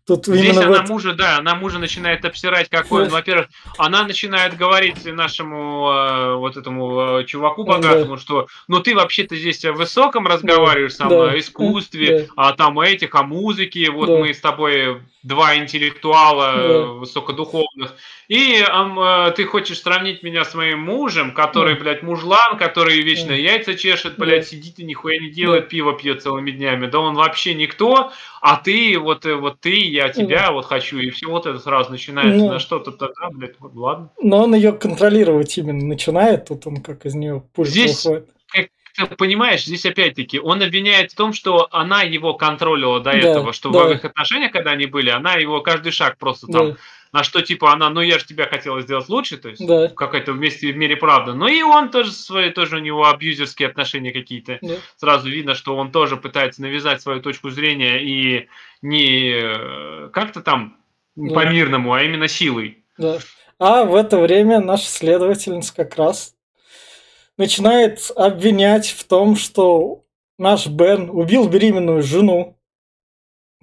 [0.06, 0.89] Тут Здесь она вот...
[0.89, 3.10] мужа, да, она мужа начинает обсирать, какой он.
[3.10, 3.47] Во-первых,
[3.80, 8.22] она начинает говорить нашему э, вот этому э, чуваку богатому, да.
[8.22, 11.06] что ну ты вообще-то здесь о высоком разговариваешь да.
[11.06, 11.34] мной, да.
[11.34, 12.34] о искусстве, да.
[12.36, 14.18] а там этих, о музыке, вот да.
[14.18, 16.86] мы с тобой два интеллектуала да.
[16.86, 17.95] высокодуховных.
[18.28, 21.82] И э, ты хочешь сравнить меня с моим мужем, который, да.
[21.82, 23.36] блядь, мужлан, который вечно да.
[23.36, 24.47] яйца чешет, блядь, да.
[24.47, 25.70] сидит и нихуя не делает, да.
[25.70, 26.86] пиво пьет целыми днями.
[26.86, 31.10] Да он вообще никто, а ты, вот, э, вот ты, я тебя вот хочу, и
[31.10, 34.12] все вот это сразу начинается ну, на что-то тогда, блядь, ладно.
[34.22, 38.30] Но он ее контролировать именно начинает, тут он как из нее пульс Здесь, выходит.
[38.98, 43.18] Как ты понимаешь, здесь опять-таки он обвиняет в том, что она его контролила до да,
[43.18, 43.84] этого, что да.
[43.84, 46.78] в их отношениях, когда они были, она его каждый шаг просто там да
[47.16, 49.88] на что типа она, ну я же тебя хотела сделать лучше, то есть да.
[49.88, 51.34] какая-то вместе в мире правда.
[51.34, 54.59] Ну и он тоже свои, тоже у него абьюзерские отношения какие-то.
[54.61, 54.74] Да.
[54.97, 58.49] Сразу видно, что он тоже пытается навязать свою точку зрения и
[58.82, 60.76] не э, как-то там
[61.16, 61.34] да.
[61.34, 62.84] по-мирному, а именно силой.
[62.97, 63.20] Да.
[63.59, 66.36] А в это время наша следовательница как раз
[67.38, 70.03] начинает обвинять в том, что
[70.38, 72.59] наш Бен убил беременную жену,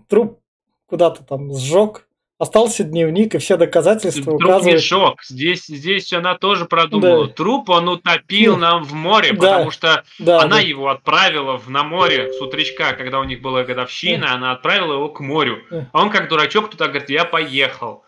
[0.08, 0.40] труп
[0.86, 2.08] куда-то там сжег,
[2.42, 4.74] остался дневник, и все доказательства Труп указывают...
[4.74, 5.22] мешок.
[5.22, 7.28] Здесь, здесь она тоже продумала.
[7.28, 7.32] Да.
[7.32, 9.38] Труп он утопил нам в море, да.
[9.38, 10.60] потому что да, она да.
[10.60, 14.34] его отправила в, на море с утречка, когда у них была годовщина, да.
[14.34, 15.62] она отправила его к морю.
[15.70, 15.88] Да.
[15.92, 18.04] А он как дурачок туда говорит, я поехал.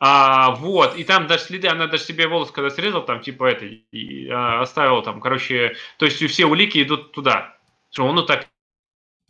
[0.00, 3.64] А, вот, и там даже следы, она даже себе волос когда срезал, там типа это,
[3.64, 7.56] и а, оставил там, короче, то есть все улики идут туда.
[7.90, 8.48] Что он утопил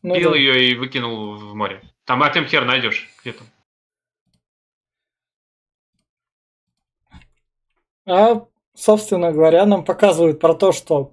[0.03, 0.37] ну, да.
[0.37, 1.83] ее и выкинул в море.
[2.07, 3.45] Там а тем хер найдешь где-то.
[8.09, 11.13] А, собственно говоря, нам показывают про то, что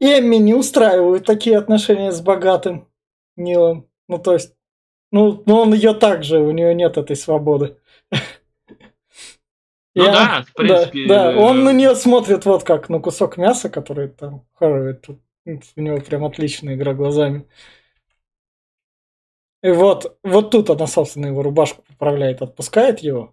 [0.00, 2.88] Эмми не устраивают такие отношения с богатым
[3.36, 3.88] Нилом.
[4.08, 4.54] Ну, то есть,
[5.10, 7.78] ну, ну он ее также, у нее нет этой свободы.
[9.96, 11.06] Ну да, в принципе.
[11.06, 15.06] Да, да, он на нее смотрит вот как на кусок мяса, который там хорует.
[15.46, 17.46] У него прям отличная игра глазами.
[19.62, 23.32] И вот, вот тут она, собственно, его рубашку поправляет, отпускает его.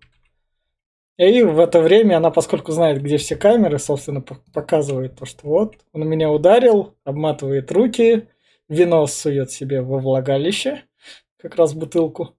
[1.22, 5.76] И в это время она, поскольку знает, где все камеры, собственно, показывает то, что вот,
[5.94, 8.28] он меня ударил, обматывает руки,
[8.68, 10.84] вино сует себе во влагалище,
[11.40, 12.36] как раз бутылку.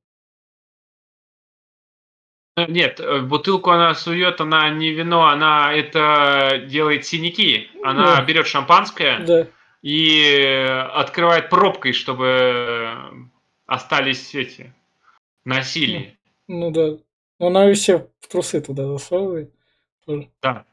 [2.57, 7.70] Нет, э, бутылку она сует, она не вино, она это делает синяки.
[7.85, 8.24] Она да.
[8.24, 9.47] берет шампанское да.
[9.80, 13.30] и открывает пробкой, чтобы
[13.66, 14.74] остались эти
[15.45, 16.18] насилия.
[16.49, 17.03] Ну, ну да.
[17.43, 19.53] Но она и все в трусы туда засовывает.
[20.07, 20.30] Тоже.
[20.40, 20.64] Да.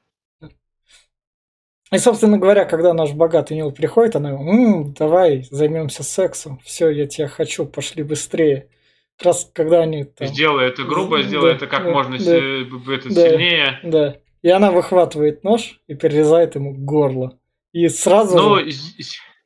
[1.91, 7.07] И, собственно говоря, когда наш богатый Нил приходит, она м-м, давай займемся сексом, все, я
[7.07, 8.69] тебя хочу, пошли быстрее.
[9.17, 10.27] Как раз когда они там...
[10.27, 13.79] Сделай это грубо, сделай да, это как да, можно да, это да, сильнее.
[13.81, 14.17] Да.
[14.43, 17.39] И она выхватывает нож и перерезает ему горло.
[17.73, 18.71] И сразу ну, же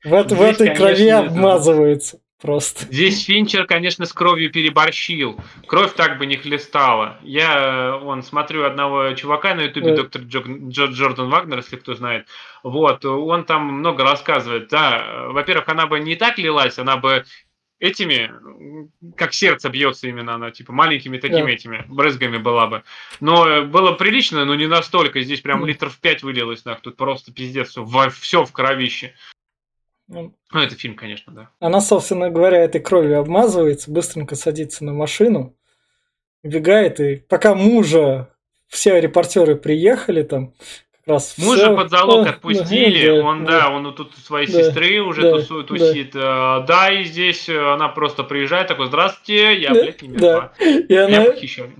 [0.03, 2.19] в, в этой крови обмазывается.
[2.43, 2.83] Просто.
[2.87, 5.39] Здесь Финчер, конечно, с кровью переборщил.
[5.65, 7.17] Кровь так бы не хлестала.
[7.21, 10.01] Я, он, смотрю одного чувака на ютубе, да.
[10.01, 12.27] доктор Джо, Джо, Джордан Вагнер, если кто знает.
[12.61, 14.67] Вот, он там много рассказывает.
[14.67, 17.23] Да, во-первых, она бы не так лилась, она бы
[17.79, 18.29] этими,
[19.15, 21.51] как сердце бьется именно она, типа маленькими такими да.
[21.51, 22.83] этими брызгами была бы.
[23.21, 25.21] Но было прилично, но не настолько.
[25.21, 29.13] Здесь прям литров 5 вылилось, нах, тут просто пиздец, все, все в кровище.
[30.13, 31.49] Ну, Ну, это фильм, конечно, да.
[31.59, 35.55] Она, собственно говоря, этой кровью обмазывается, быстренько садится на машину,
[36.43, 38.29] убегает, и пока мужа
[38.67, 40.53] все репортеры приехали там,
[40.91, 43.51] как раз Мужа всё- под залог отпустили, да, он, да.
[43.61, 46.15] да, он тут своей Да, сестры уже да, тусует, тусит.
[46.15, 46.19] э,
[46.67, 50.53] Да, и здесь она просто приезжает, такой, здравствуйте, я, Да, блядь, не мертва.
[50.59, 50.65] да.
[50.65, 51.25] И, она,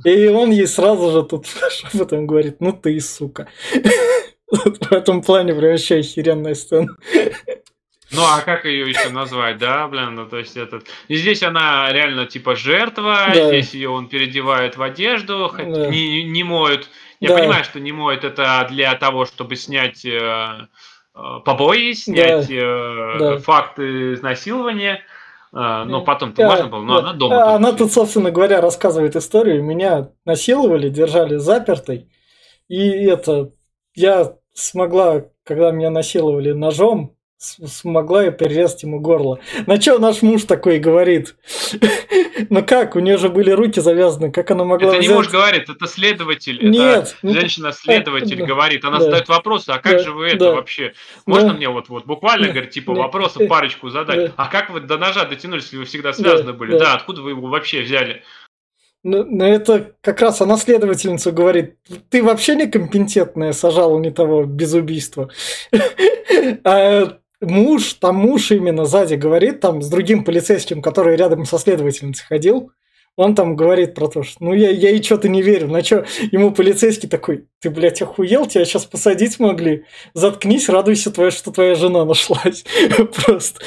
[0.05, 3.47] и он ей сразу же тут шепотом говорит, ну ты сука.
[4.51, 6.88] Вот В этом плане прям вообще охеренная сцена.
[8.14, 10.86] Ну, а как ее еще назвать, да, блин, ну, то есть этот...
[11.07, 13.47] И здесь она реально, типа, жертва, Да.
[13.47, 15.64] здесь ее он переодевает в одежду, Да.
[15.88, 16.89] не, не моют.
[17.20, 17.38] Я Да.
[17.39, 20.68] понимаю, что не моют это для того, чтобы снять э,
[21.16, 23.38] э, побои, снять э, Да.
[23.38, 25.01] факты изнасилования,
[25.53, 27.09] э, но потом-то А, можно было, но да.
[27.09, 27.36] она дома.
[27.53, 29.64] А, Она тут, собственно говоря, рассказывает историю.
[29.64, 32.09] Меня насиловали, держали запертой.
[32.68, 33.51] И это,
[33.95, 39.39] я смогла, когда меня насиловали ножом, смогла я перерезать ему горло.
[39.67, 41.35] На что наш муж такой говорит?
[42.49, 45.29] Ну как, у нее же были руки завязаны, как она могла Это не взять- муж
[45.29, 46.59] говорит, это следователь.
[46.67, 48.45] Нет, это женщина-следователь да.
[48.45, 48.83] говорит.
[48.83, 49.05] Она Да.
[49.05, 50.51] задает вопросы, а как Да, же вы это да.
[50.51, 50.93] вообще?
[51.25, 54.17] Можно мне вот, вот буквально, говорит, типа вопросов парочку задать?
[54.17, 54.33] Да.
[54.35, 56.71] А как вы до ножа дотянулись, если вы всегда связаны были?
[56.71, 56.79] Да.
[56.79, 58.23] Да, откуда вы его вообще взяли?
[59.03, 61.75] Ну, ну, это как раз она следовательницу говорит,
[62.09, 65.29] ты вообще некомпетентная, сажала не того без убийства.
[66.65, 72.25] А муж, там муж именно сзади говорит, там с другим полицейским, который рядом со следовательницей
[72.25, 72.71] ходил,
[73.15, 75.67] он там говорит про то, что ну я, я и что-то не верю.
[75.67, 79.85] На что ему полицейский такой, ты, блядь, охуел, тебя сейчас посадить могли?
[80.13, 82.65] Заткнись, радуйся, твоя, что твоя жена нашлась.
[83.25, 83.63] Просто.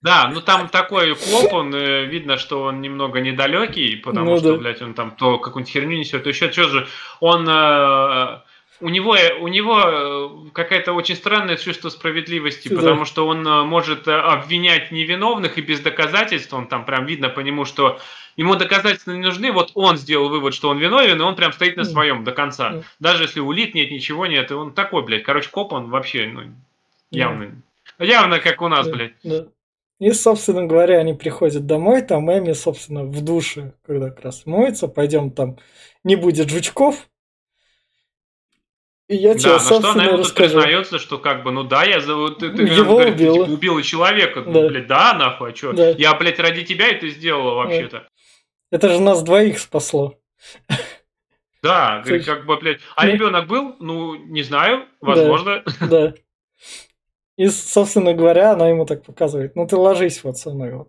[0.00, 4.52] Да, ну там такой коп, он э, видно, что он немного недалекий, потому Ну что,
[4.54, 4.58] да.
[4.58, 6.88] блядь, он там то какую-нибудь херню несет, то еще что же,
[7.20, 8.40] он э,
[8.82, 12.76] у него, у него э, какая-то очень странное чувство справедливости, Да.
[12.76, 17.28] потому что он э, может э, обвинять невиновных и без доказательств, он там прям видно
[17.28, 17.98] по нему, что
[18.36, 21.76] ему доказательства не нужны, вот он сделал вывод, что он виновен, и он прям стоит
[21.76, 22.70] на своем до конца.
[22.70, 22.82] Мгм.
[23.00, 26.42] Даже если улик нет, ничего нет, и он такой, блядь, короче, коп, он вообще, ну,
[27.10, 27.62] явно,
[27.98, 29.14] явно как у нас, Да, блядь.
[29.22, 29.46] да.
[30.00, 34.88] И, собственно говоря, они приходят домой, там Эми, собственно, в душе, когда как раз моется,
[34.88, 35.58] пойдем там,
[36.02, 37.06] не будет жучков.
[39.12, 41.84] И я тебе, Да, на что она ему тут признается, что как бы, ну да,
[41.84, 43.44] я за вот ты, ты, Его говорит, ты, убила.
[43.44, 44.68] типа, убила человека, ну, Да.
[44.68, 45.72] блядь, да, нахуй, а чё?
[45.74, 45.90] Да.
[45.90, 48.08] Я, блядь, ради тебя это сделала вообще-то.
[48.70, 50.18] Это же нас двоих спасло.
[51.62, 53.76] Да, говорит, как бы, блядь, а ну- ребенок был?
[53.80, 55.62] Ну, не знаю, возможно.
[55.80, 56.14] Да.
[57.36, 59.56] И, собственно говоря, она ему так показывает.
[59.56, 60.72] Ну ты ложись вот со мной.
[60.72, 60.88] вот».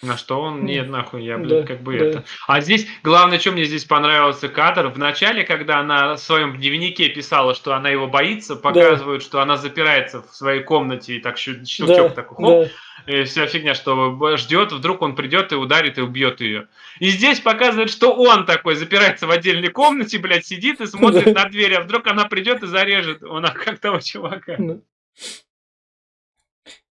[0.00, 2.04] На что он, нет, нахуй, я, да, блядь, как бы да.
[2.04, 2.24] это.
[2.46, 7.08] А здесь, главное, что мне здесь понравился кадр, в начале, когда она в своем дневнике
[7.08, 11.88] писала, что она его боится, показывают, что она запирается в своей комнате, и так щелчок
[11.88, 12.72] Да, такой, хоп,
[13.06, 13.12] да.
[13.12, 16.68] и вся фигня, что ждет, вдруг он придет и ударит и убьет ее.
[17.00, 21.42] И здесь показывают, что он такой запирается в отдельной комнате, блядь, сидит и смотрит Да.
[21.42, 23.24] на дверь, а вдруг она придет и зарежет.
[23.24, 24.54] Он как того чувака.
[24.58, 24.84] Ну.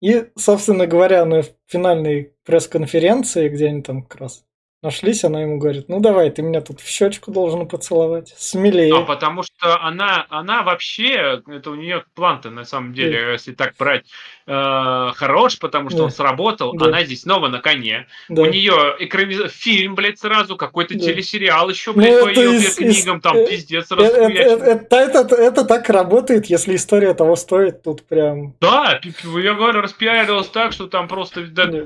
[0.01, 4.45] И, собственно говоря, на финальной пресс-конференции, где они там как раз
[4.83, 8.95] нашлись, она ему говорит, ну давай, ты меня тут в щечку должен поцеловать, смелее.
[8.95, 13.73] А, потому что она, она вообще, это у нее план-то на самом деле, если так
[13.77, 14.05] брать,
[14.45, 16.03] э, хорош, потому что Да.
[16.05, 16.85] он сработал, Да.
[16.87, 18.07] она здесь снова на коне.
[18.29, 18.43] Да.
[18.43, 19.51] У нее экраниз...
[19.51, 20.99] фильм, блядь, сразу, какой-то Да.
[20.99, 23.95] телесериал еще, Ну, блядь, по это ее из- блядь, из- книгам, там э, пиздец Э,
[23.95, 24.31] э, расхуячен.
[24.61, 28.53] э, Это, это, это так работает, если история того стоит, тут прям...
[28.61, 31.41] Да, я говорю, распиарилась так, что там просто...
[31.47, 31.85] да, Да.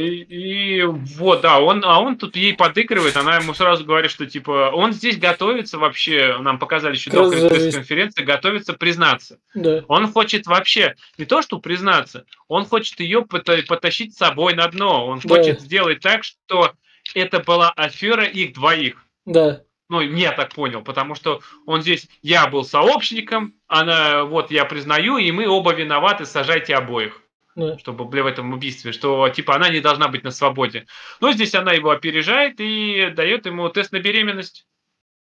[0.00, 4.24] И, и вот, да, он, а он тут ей подыгрывает, она ему сразу говорит, что
[4.24, 9.38] типа он здесь готовится вообще, нам показали еще до пресс-конференции, готовится признаться.
[9.54, 14.68] Да, Он хочет вообще не то, что признаться, он хочет ее потащить с собой на
[14.68, 15.06] дно.
[15.06, 15.36] Он Да.
[15.36, 16.72] хочет сделать так, что
[17.14, 19.04] это была афера их двоих.
[19.26, 24.64] да, Ну, я так понял, потому что он здесь, я был сообщником, она, вот, я
[24.64, 27.20] признаю, и мы оба виноваты, сажайте обоих
[27.56, 30.86] да, чтобы были в этом убийстве, что типа она не должна быть на свободе.
[31.20, 34.66] Но здесь она его опережает и дает ему тест на беременность.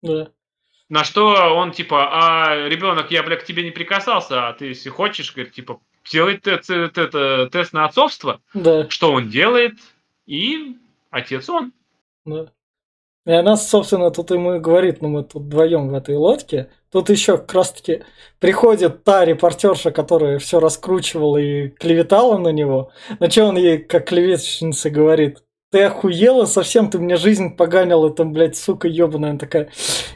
[0.01, 0.29] да,
[0.89, 4.89] На что он типа, а ребенок, я, бля, к тебе не прикасался, а ты, если
[4.89, 8.41] хочешь, говорит, типа, делай те- те- те- те- тест на отцовство.
[8.53, 9.73] да, Что он делает?
[10.25, 10.77] И
[11.11, 11.73] отец он.
[12.25, 12.51] да.
[13.29, 16.69] И она, собственно, тут ему и говорит, ну мы тут вдвоем в этой лодке.
[16.91, 18.01] Тут еще как раз-таки
[18.39, 22.89] приходит та репортерша, которая все раскручивала и клеветала на него.
[23.19, 28.33] На что он ей, как клеветчица, говорит, ты охуела совсем, ты мне жизнь поганила, там,
[28.33, 29.29] блядь, сука ебаная.
[29.29, 29.69] Она такая,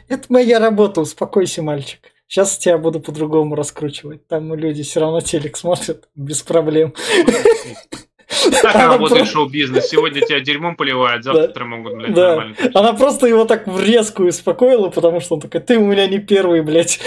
[0.08, 2.00] это моя работа, успокойся, мальчик.
[2.26, 4.26] Сейчас тебя буду по-другому раскручивать.
[4.26, 6.92] Там люди все равно телек смотрят без проблем.
[8.62, 9.88] Так работает шоу-бизнес.
[9.88, 12.28] Сегодня тебя дерьмом поливают, завтра могут, блядь, да.
[12.28, 12.56] нормально.
[12.74, 16.18] Она просто его так в резкую успокоила, потому что он такой, ты у меня не
[16.18, 17.00] первый, блядь.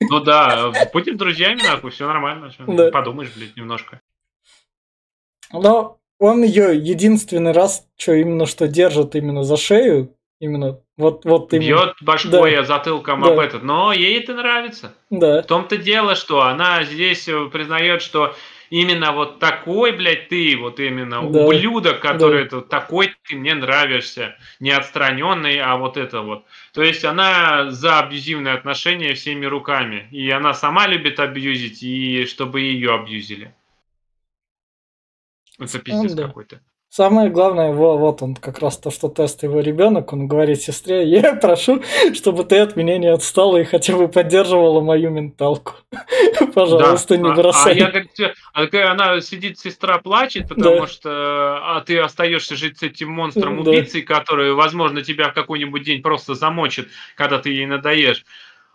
[0.00, 2.50] Ну да, будем друзьями, нахуй, все нормально.
[2.66, 2.90] Да.
[2.90, 4.00] Подумаешь, блядь, немножко.
[5.52, 11.52] Но он ее единственный раз, что именно что держит именно за шею, именно вот, вот
[11.52, 11.66] именно.
[11.66, 12.64] Бьет башкой да.
[12.64, 13.32] затылком да.
[13.32, 14.94] об этот, но ей это нравится.
[15.08, 15.42] Да.
[15.42, 18.34] В том-то дело, что она здесь признает, что
[18.70, 21.44] именно вот такой, блядь, ты, вот именно да.
[21.44, 22.46] ублюдок, который да.
[22.46, 26.46] это такой ты мне нравишься, не отстраненный, а вот это вот.
[26.72, 30.08] То есть она за абьюзивные отношения всеми руками.
[30.10, 33.54] И она сама любит абьюзить, и чтобы ее абьюзили.
[35.58, 36.28] Это пиздец да.
[36.28, 36.60] какой-то.
[36.92, 41.36] Самое главное, вот он как раз то, что тест его ребенок, он говорит сестре, я
[41.36, 41.84] прошу,
[42.14, 45.74] чтобы ты от меня не отстала и хотя бы поддерживала мою менталку.
[46.54, 47.22] Пожалуйста, да.
[47.22, 47.74] не бросай.
[47.74, 48.34] А, а я, говорит,
[48.74, 50.86] а она сидит, сестра плачет, потому да.
[50.88, 51.10] что
[51.62, 54.18] а ты остаешься жить с этим монстром убийцей, да.
[54.18, 58.24] который, возможно, тебя в какой-нибудь день просто замочит, когда ты ей надоешь.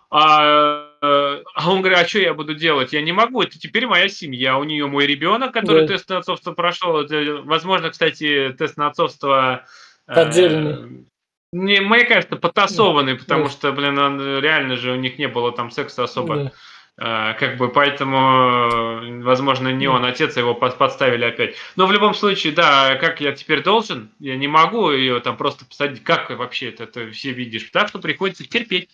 [0.10, 2.94] А, а он говорит, а что я буду делать?
[2.94, 5.94] Я не могу, это теперь моя семья, у нее мой ребенок, который да.
[5.94, 7.00] тест на отцовство прошел.
[7.00, 9.66] Это, возможно, кстати, тест на отцовство...
[10.06, 10.74] Отдельный.
[10.74, 11.04] Э,
[11.52, 13.50] не, мне кажется, потасованный, потому да.
[13.50, 16.36] что, блин, он, реально же у них не было там секса особо.
[16.36, 16.52] Да.
[16.98, 21.56] Э, как бы, поэтому, возможно, не он, отец, а его подставили опять.
[21.76, 25.66] Но в любом случае, да, как я теперь должен, я не могу ее там просто
[25.66, 26.04] посадить.
[26.04, 27.70] Как вообще это, это все видишь?
[27.72, 28.92] Так что приходится терпеть.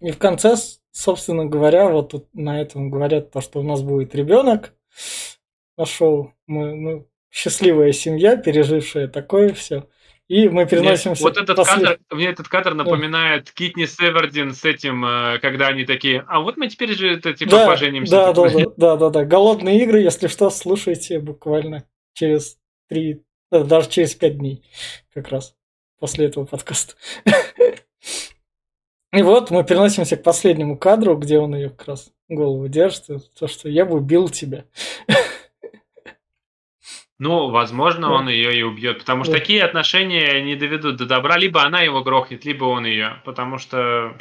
[0.00, 0.54] И в конце,
[0.92, 4.74] собственно говоря, вот тут на этом говорят то, что у нас будет ребенок
[5.76, 6.34] на шоу.
[6.46, 9.88] Мы, мы счастливая семья, пережившая такое все.
[10.28, 11.22] И мы переносимся...
[11.22, 11.82] Вот этот послед...
[11.82, 13.52] кадр, мне этот кадр напоминает да.
[13.54, 17.50] Китни Севердин с этим, э, когда они такие, а вот мы теперь же это, типа
[17.52, 18.12] да, поженимся.
[18.12, 19.24] Да, да, да, да, да, да.
[19.24, 24.62] Голодные игры, если что, слушайте буквально через три, даже через пять дней
[25.14, 25.56] как раз
[25.98, 26.94] после этого подкаста.
[29.18, 33.06] И вот мы переносимся к последнему кадру, где он ее как раз голову держит,
[33.36, 34.64] то, что я бы убил тебя.
[37.18, 41.36] Ну, возможно, он ее и убьет, потому что такие отношения не доведут до добра.
[41.36, 44.16] Либо она его грохнет, либо он ее, потому что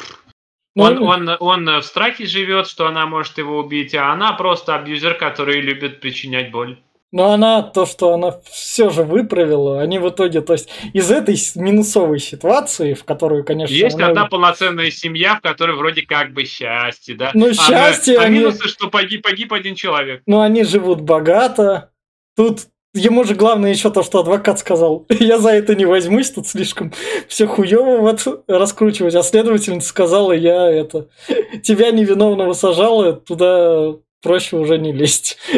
[0.74, 4.74] ну, он, он, он в страхе живет, что она может его убить, а она просто
[4.74, 6.80] абьюзер, который любит причинять боль.
[7.12, 11.38] Но она, то, что она все же выправила, они в итоге, то есть из этой
[11.56, 13.74] минусовой ситуации, в которую, конечно...
[13.74, 14.08] Есть она...
[14.08, 17.32] одна полноценная семья, в которой вроде как бы счастье, да?
[17.34, 18.18] Ну, счастье...
[18.18, 18.38] А, они...
[18.38, 20.22] а минусы, что погиб, погиб один человек.
[20.26, 21.92] Ну, они живут богато.
[22.36, 25.06] Тут Ему же главное еще то, что адвокат сказал.
[25.20, 26.92] Я за это не возьмусь, тут слишком
[27.28, 29.16] все хуево вот раскручивать.
[29.16, 31.08] А следовательница сказала, я это...
[31.64, 35.38] Тебя невиновного сажала, туда проще уже не лезть.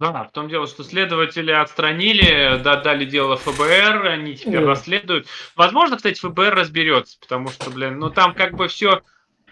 [0.00, 4.66] Да, в том дело, что следователи отстранили, да, дали дело ФБР, они теперь mm.
[4.66, 5.26] расследуют.
[5.54, 9.02] Возможно, кстати, ФБР разберется, потому что, блин, ну там как бы все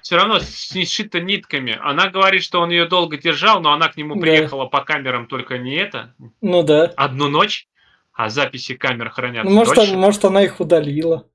[0.03, 1.79] все равно сшито нитками.
[1.81, 4.71] Она говорит, что он ее долго держал, но она к нему приехала да.
[4.71, 6.15] по камерам только не это.
[6.41, 6.93] Ну да.
[6.97, 7.69] Одну ночь,
[8.13, 9.45] а записи камер хранят.
[9.45, 9.97] Ну, может, дольше.
[9.97, 11.29] может, она их удалила.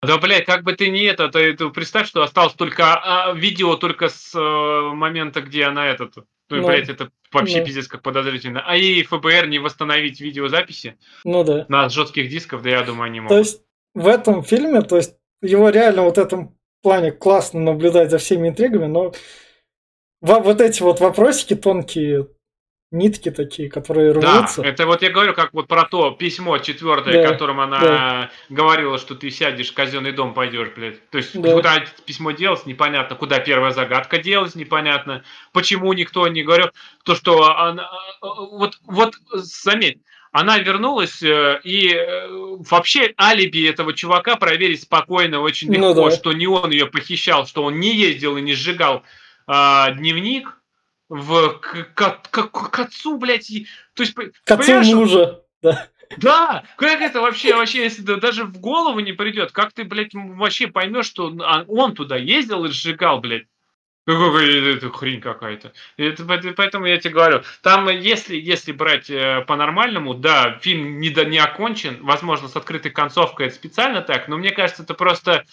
[0.00, 3.74] Да, блядь, как бы ты не это, ты, ты представь, что осталось только а, видео
[3.74, 6.14] только с а, момента, где она этот
[6.50, 7.66] ну, ну блядь, это вообще ну.
[7.66, 8.62] пиздец как подозрительно.
[8.66, 11.66] А и ФБР не восстановить видеозаписи ну, да.
[11.68, 13.34] на жестких дисков, да я думаю, они могут.
[13.34, 13.62] То есть
[13.94, 18.48] в этом фильме, то есть его реально вот в этом плане классно наблюдать за всеми
[18.48, 19.12] интригами, но
[20.20, 22.28] вот эти вот вопросики тонкие,
[22.90, 24.62] нитки такие, которые рвутся.
[24.62, 28.30] Да, это вот я говорю, как вот про то письмо четвертое, да, которым она да.
[28.48, 31.08] говорила, что ты сядешь в казенный дом, пойдешь, блядь.
[31.10, 31.52] То есть да.
[31.52, 35.22] куда письмо делать, непонятно, куда первая загадка делать, непонятно,
[35.52, 36.70] почему никто не говорил,
[37.04, 39.98] то, что она, вот, вот заметь,
[40.30, 42.28] она вернулась, э, и э,
[42.70, 46.16] вообще алиби этого чувака проверить спокойно, очень ну легко, ну, да.
[46.16, 49.02] что не он ее похищал, что он не ездил и не сжигал
[49.46, 50.58] а, дневник,
[51.08, 53.50] в, к, к, к, к отцу, блядь,
[53.94, 55.88] то есть, к отцу мужа, да.
[56.16, 60.66] Да, как это вообще, вообще, если даже в голову не придет, как ты, блядь, вообще
[60.66, 63.46] поймешь, что а, он туда ездил и сжигал, блядь?
[64.06, 65.74] Это хрень какая-то.
[65.98, 66.24] Это,
[66.56, 71.36] поэтому я тебе говорю, там, если, если брать э, по-нормальному, да, фильм не, до, не
[71.36, 75.44] окончен, возможно, с открытой концовкой это специально так, но мне кажется, это просто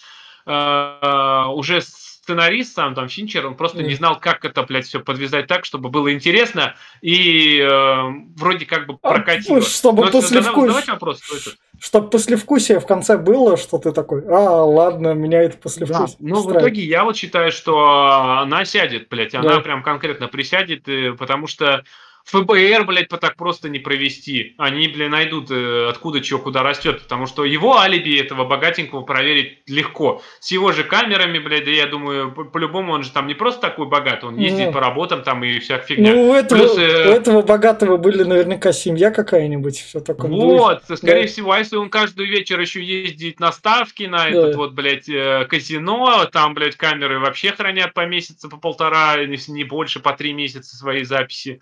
[0.45, 1.81] э, уже
[2.25, 3.83] сценарист сам, там, Финчер, он просто mm.
[3.83, 8.03] не знал, как это, блядь, все подвязать так, чтобы было интересно и э,
[8.35, 9.59] вроде как бы прокатило.
[9.59, 10.61] А, чтобы Но, послевкусие...
[10.61, 11.57] Задавать вопрос, что это?
[11.79, 16.35] Чтобы послевкусие в конце было, что ты такой, а, ладно, меня это послевкусие да.
[16.35, 19.59] Ну, в итоге я вот считаю, что она сядет, блядь, она да.
[19.59, 21.83] прям конкретно присядет, э, потому что
[22.25, 24.55] ФБР, блядь, по так просто не провести.
[24.57, 27.03] Они, блядь, найдут, э, откуда чего, куда растет.
[27.03, 30.23] Потому что его алиби этого богатенького проверить легко.
[30.39, 33.87] С его же камерами, блядь, да я думаю, по-любому он же там не просто такой
[33.87, 36.13] богатый, он ездит ну, по работам там и вся фигня.
[36.13, 37.09] Ну, у этого, Плюс, э...
[37.09, 40.31] у этого богатого были наверняка семья какая-нибудь, все такое.
[40.31, 40.97] Вот, будет.
[40.97, 41.27] скорее да.
[41.27, 44.29] всего, а если он каждый вечер еще ездит на ставки, на да.
[44.29, 49.63] этот вот, блядь, э, казино, там, блядь, камеры вообще хранят по месяцу, по полтора, не
[49.63, 51.61] больше, по три месяца свои записи.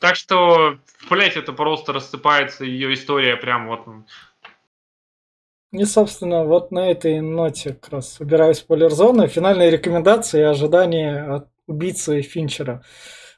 [0.00, 0.78] Так что,
[1.08, 3.86] блять, это просто рассыпается ее история прям вот.
[5.72, 9.26] И, собственно, вот на этой ноте как раз убираю спойлер-зоны.
[9.26, 12.82] Финальные рекомендации и ожидания от убийцы Финчера.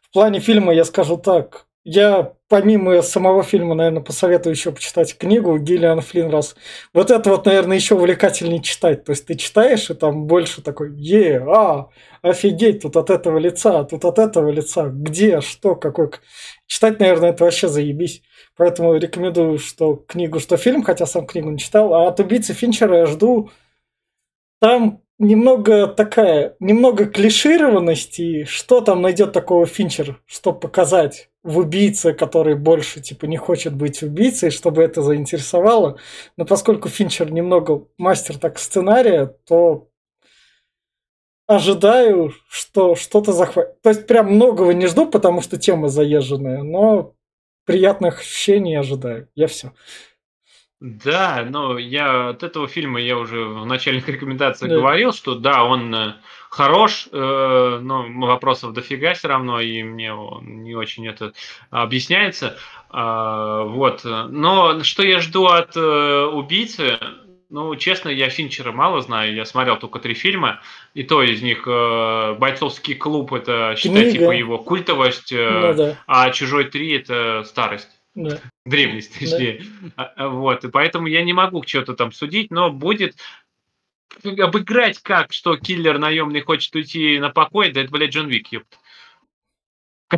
[0.02, 1.66] В плане фильма я скажу так.
[1.84, 6.56] Я помимо самого фильма, наверное, посоветую еще почитать книгу Гиллиан Флинн раз.
[6.94, 9.04] Вот это вот, наверное, еще увлекательнее читать.
[9.04, 11.88] То есть ты читаешь, и там больше такой, е, а,
[12.22, 16.10] офигеть, тут от этого лица, тут от этого лица, где, что, какой.
[16.66, 18.22] Читать, наверное, это вообще заебись.
[18.56, 21.94] Поэтому рекомендую, что книгу, что фильм, хотя сам книгу не читал.
[21.94, 23.50] А от убийцы Финчера я жду
[24.60, 32.54] там немного такая, немного клишированности, что там найдет такого Финчер, чтобы показать в убийце, который
[32.54, 35.98] больше типа не хочет быть убийцей, чтобы это заинтересовало.
[36.36, 39.88] Но поскольку Финчер немного мастер так сценария, то
[41.46, 43.80] ожидаю, что что-то захватит.
[43.82, 47.14] То есть прям многого не жду, потому что тема заезженная, но
[47.64, 49.28] приятных ощущений ожидаю.
[49.34, 49.72] Я все.
[50.80, 54.76] Да, но я от этого фильма я уже в начальных рекомендациях да.
[54.76, 56.14] говорил, что да, он э,
[56.50, 61.32] хорош, э, но вопросов дофига все равно, и мне он не очень это
[61.70, 62.58] объясняется.
[62.92, 64.02] Э, вот.
[64.04, 66.96] Но что я жду от э, убийцы?
[67.50, 70.60] Ну, честно, я Финчера мало знаю, я смотрел только три фильма,
[70.94, 75.96] и то из них э, «Бойцовский клуб»— это, считай, типа его культовость, э, ну, да.
[76.06, 77.88] а «Чужой три»— это старость.
[78.18, 78.40] Да.
[78.66, 79.62] Древность, точнее.
[79.96, 80.12] Да.
[80.16, 83.16] А, вот, и поэтому я не могу что-то там судить, но будет
[84.24, 88.76] обыграть как, что киллер наемный хочет уйти на покой, да это, блядь, Джон Вик, ёпт.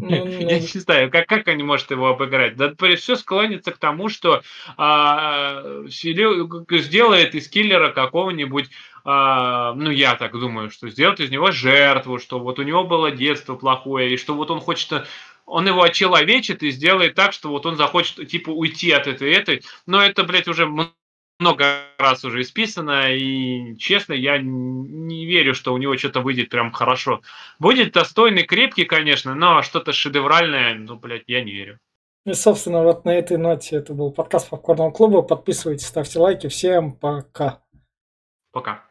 [0.00, 2.56] Ну, я не знаю, как, как они могут его обыграть.
[2.56, 4.42] Да, все склонится к тому, что
[4.78, 8.70] а, сделает из киллера какого-нибудь,
[9.04, 13.10] а, ну я так думаю, что сделает из него жертву, что вот у него было
[13.10, 15.06] детство плохое, и что вот он хочет
[15.50, 19.62] он его очеловечит и сделает так, что вот он захочет, типа, уйти от этой этой.
[19.86, 20.66] Но это, блядь, уже
[21.40, 21.64] много
[21.98, 27.22] раз уже исписано, и, честно, я не верю, что у него что-то выйдет прям хорошо.
[27.58, 31.78] Будет достойный, крепкий, конечно, но что-то шедевральное, ну, блядь, я не верю.
[32.26, 35.22] И, собственно, вот на этой ноте это был подкаст Попкорного клуба.
[35.22, 36.48] Подписывайтесь, ставьте лайки.
[36.48, 37.62] Всем пока.
[38.52, 38.89] Пока.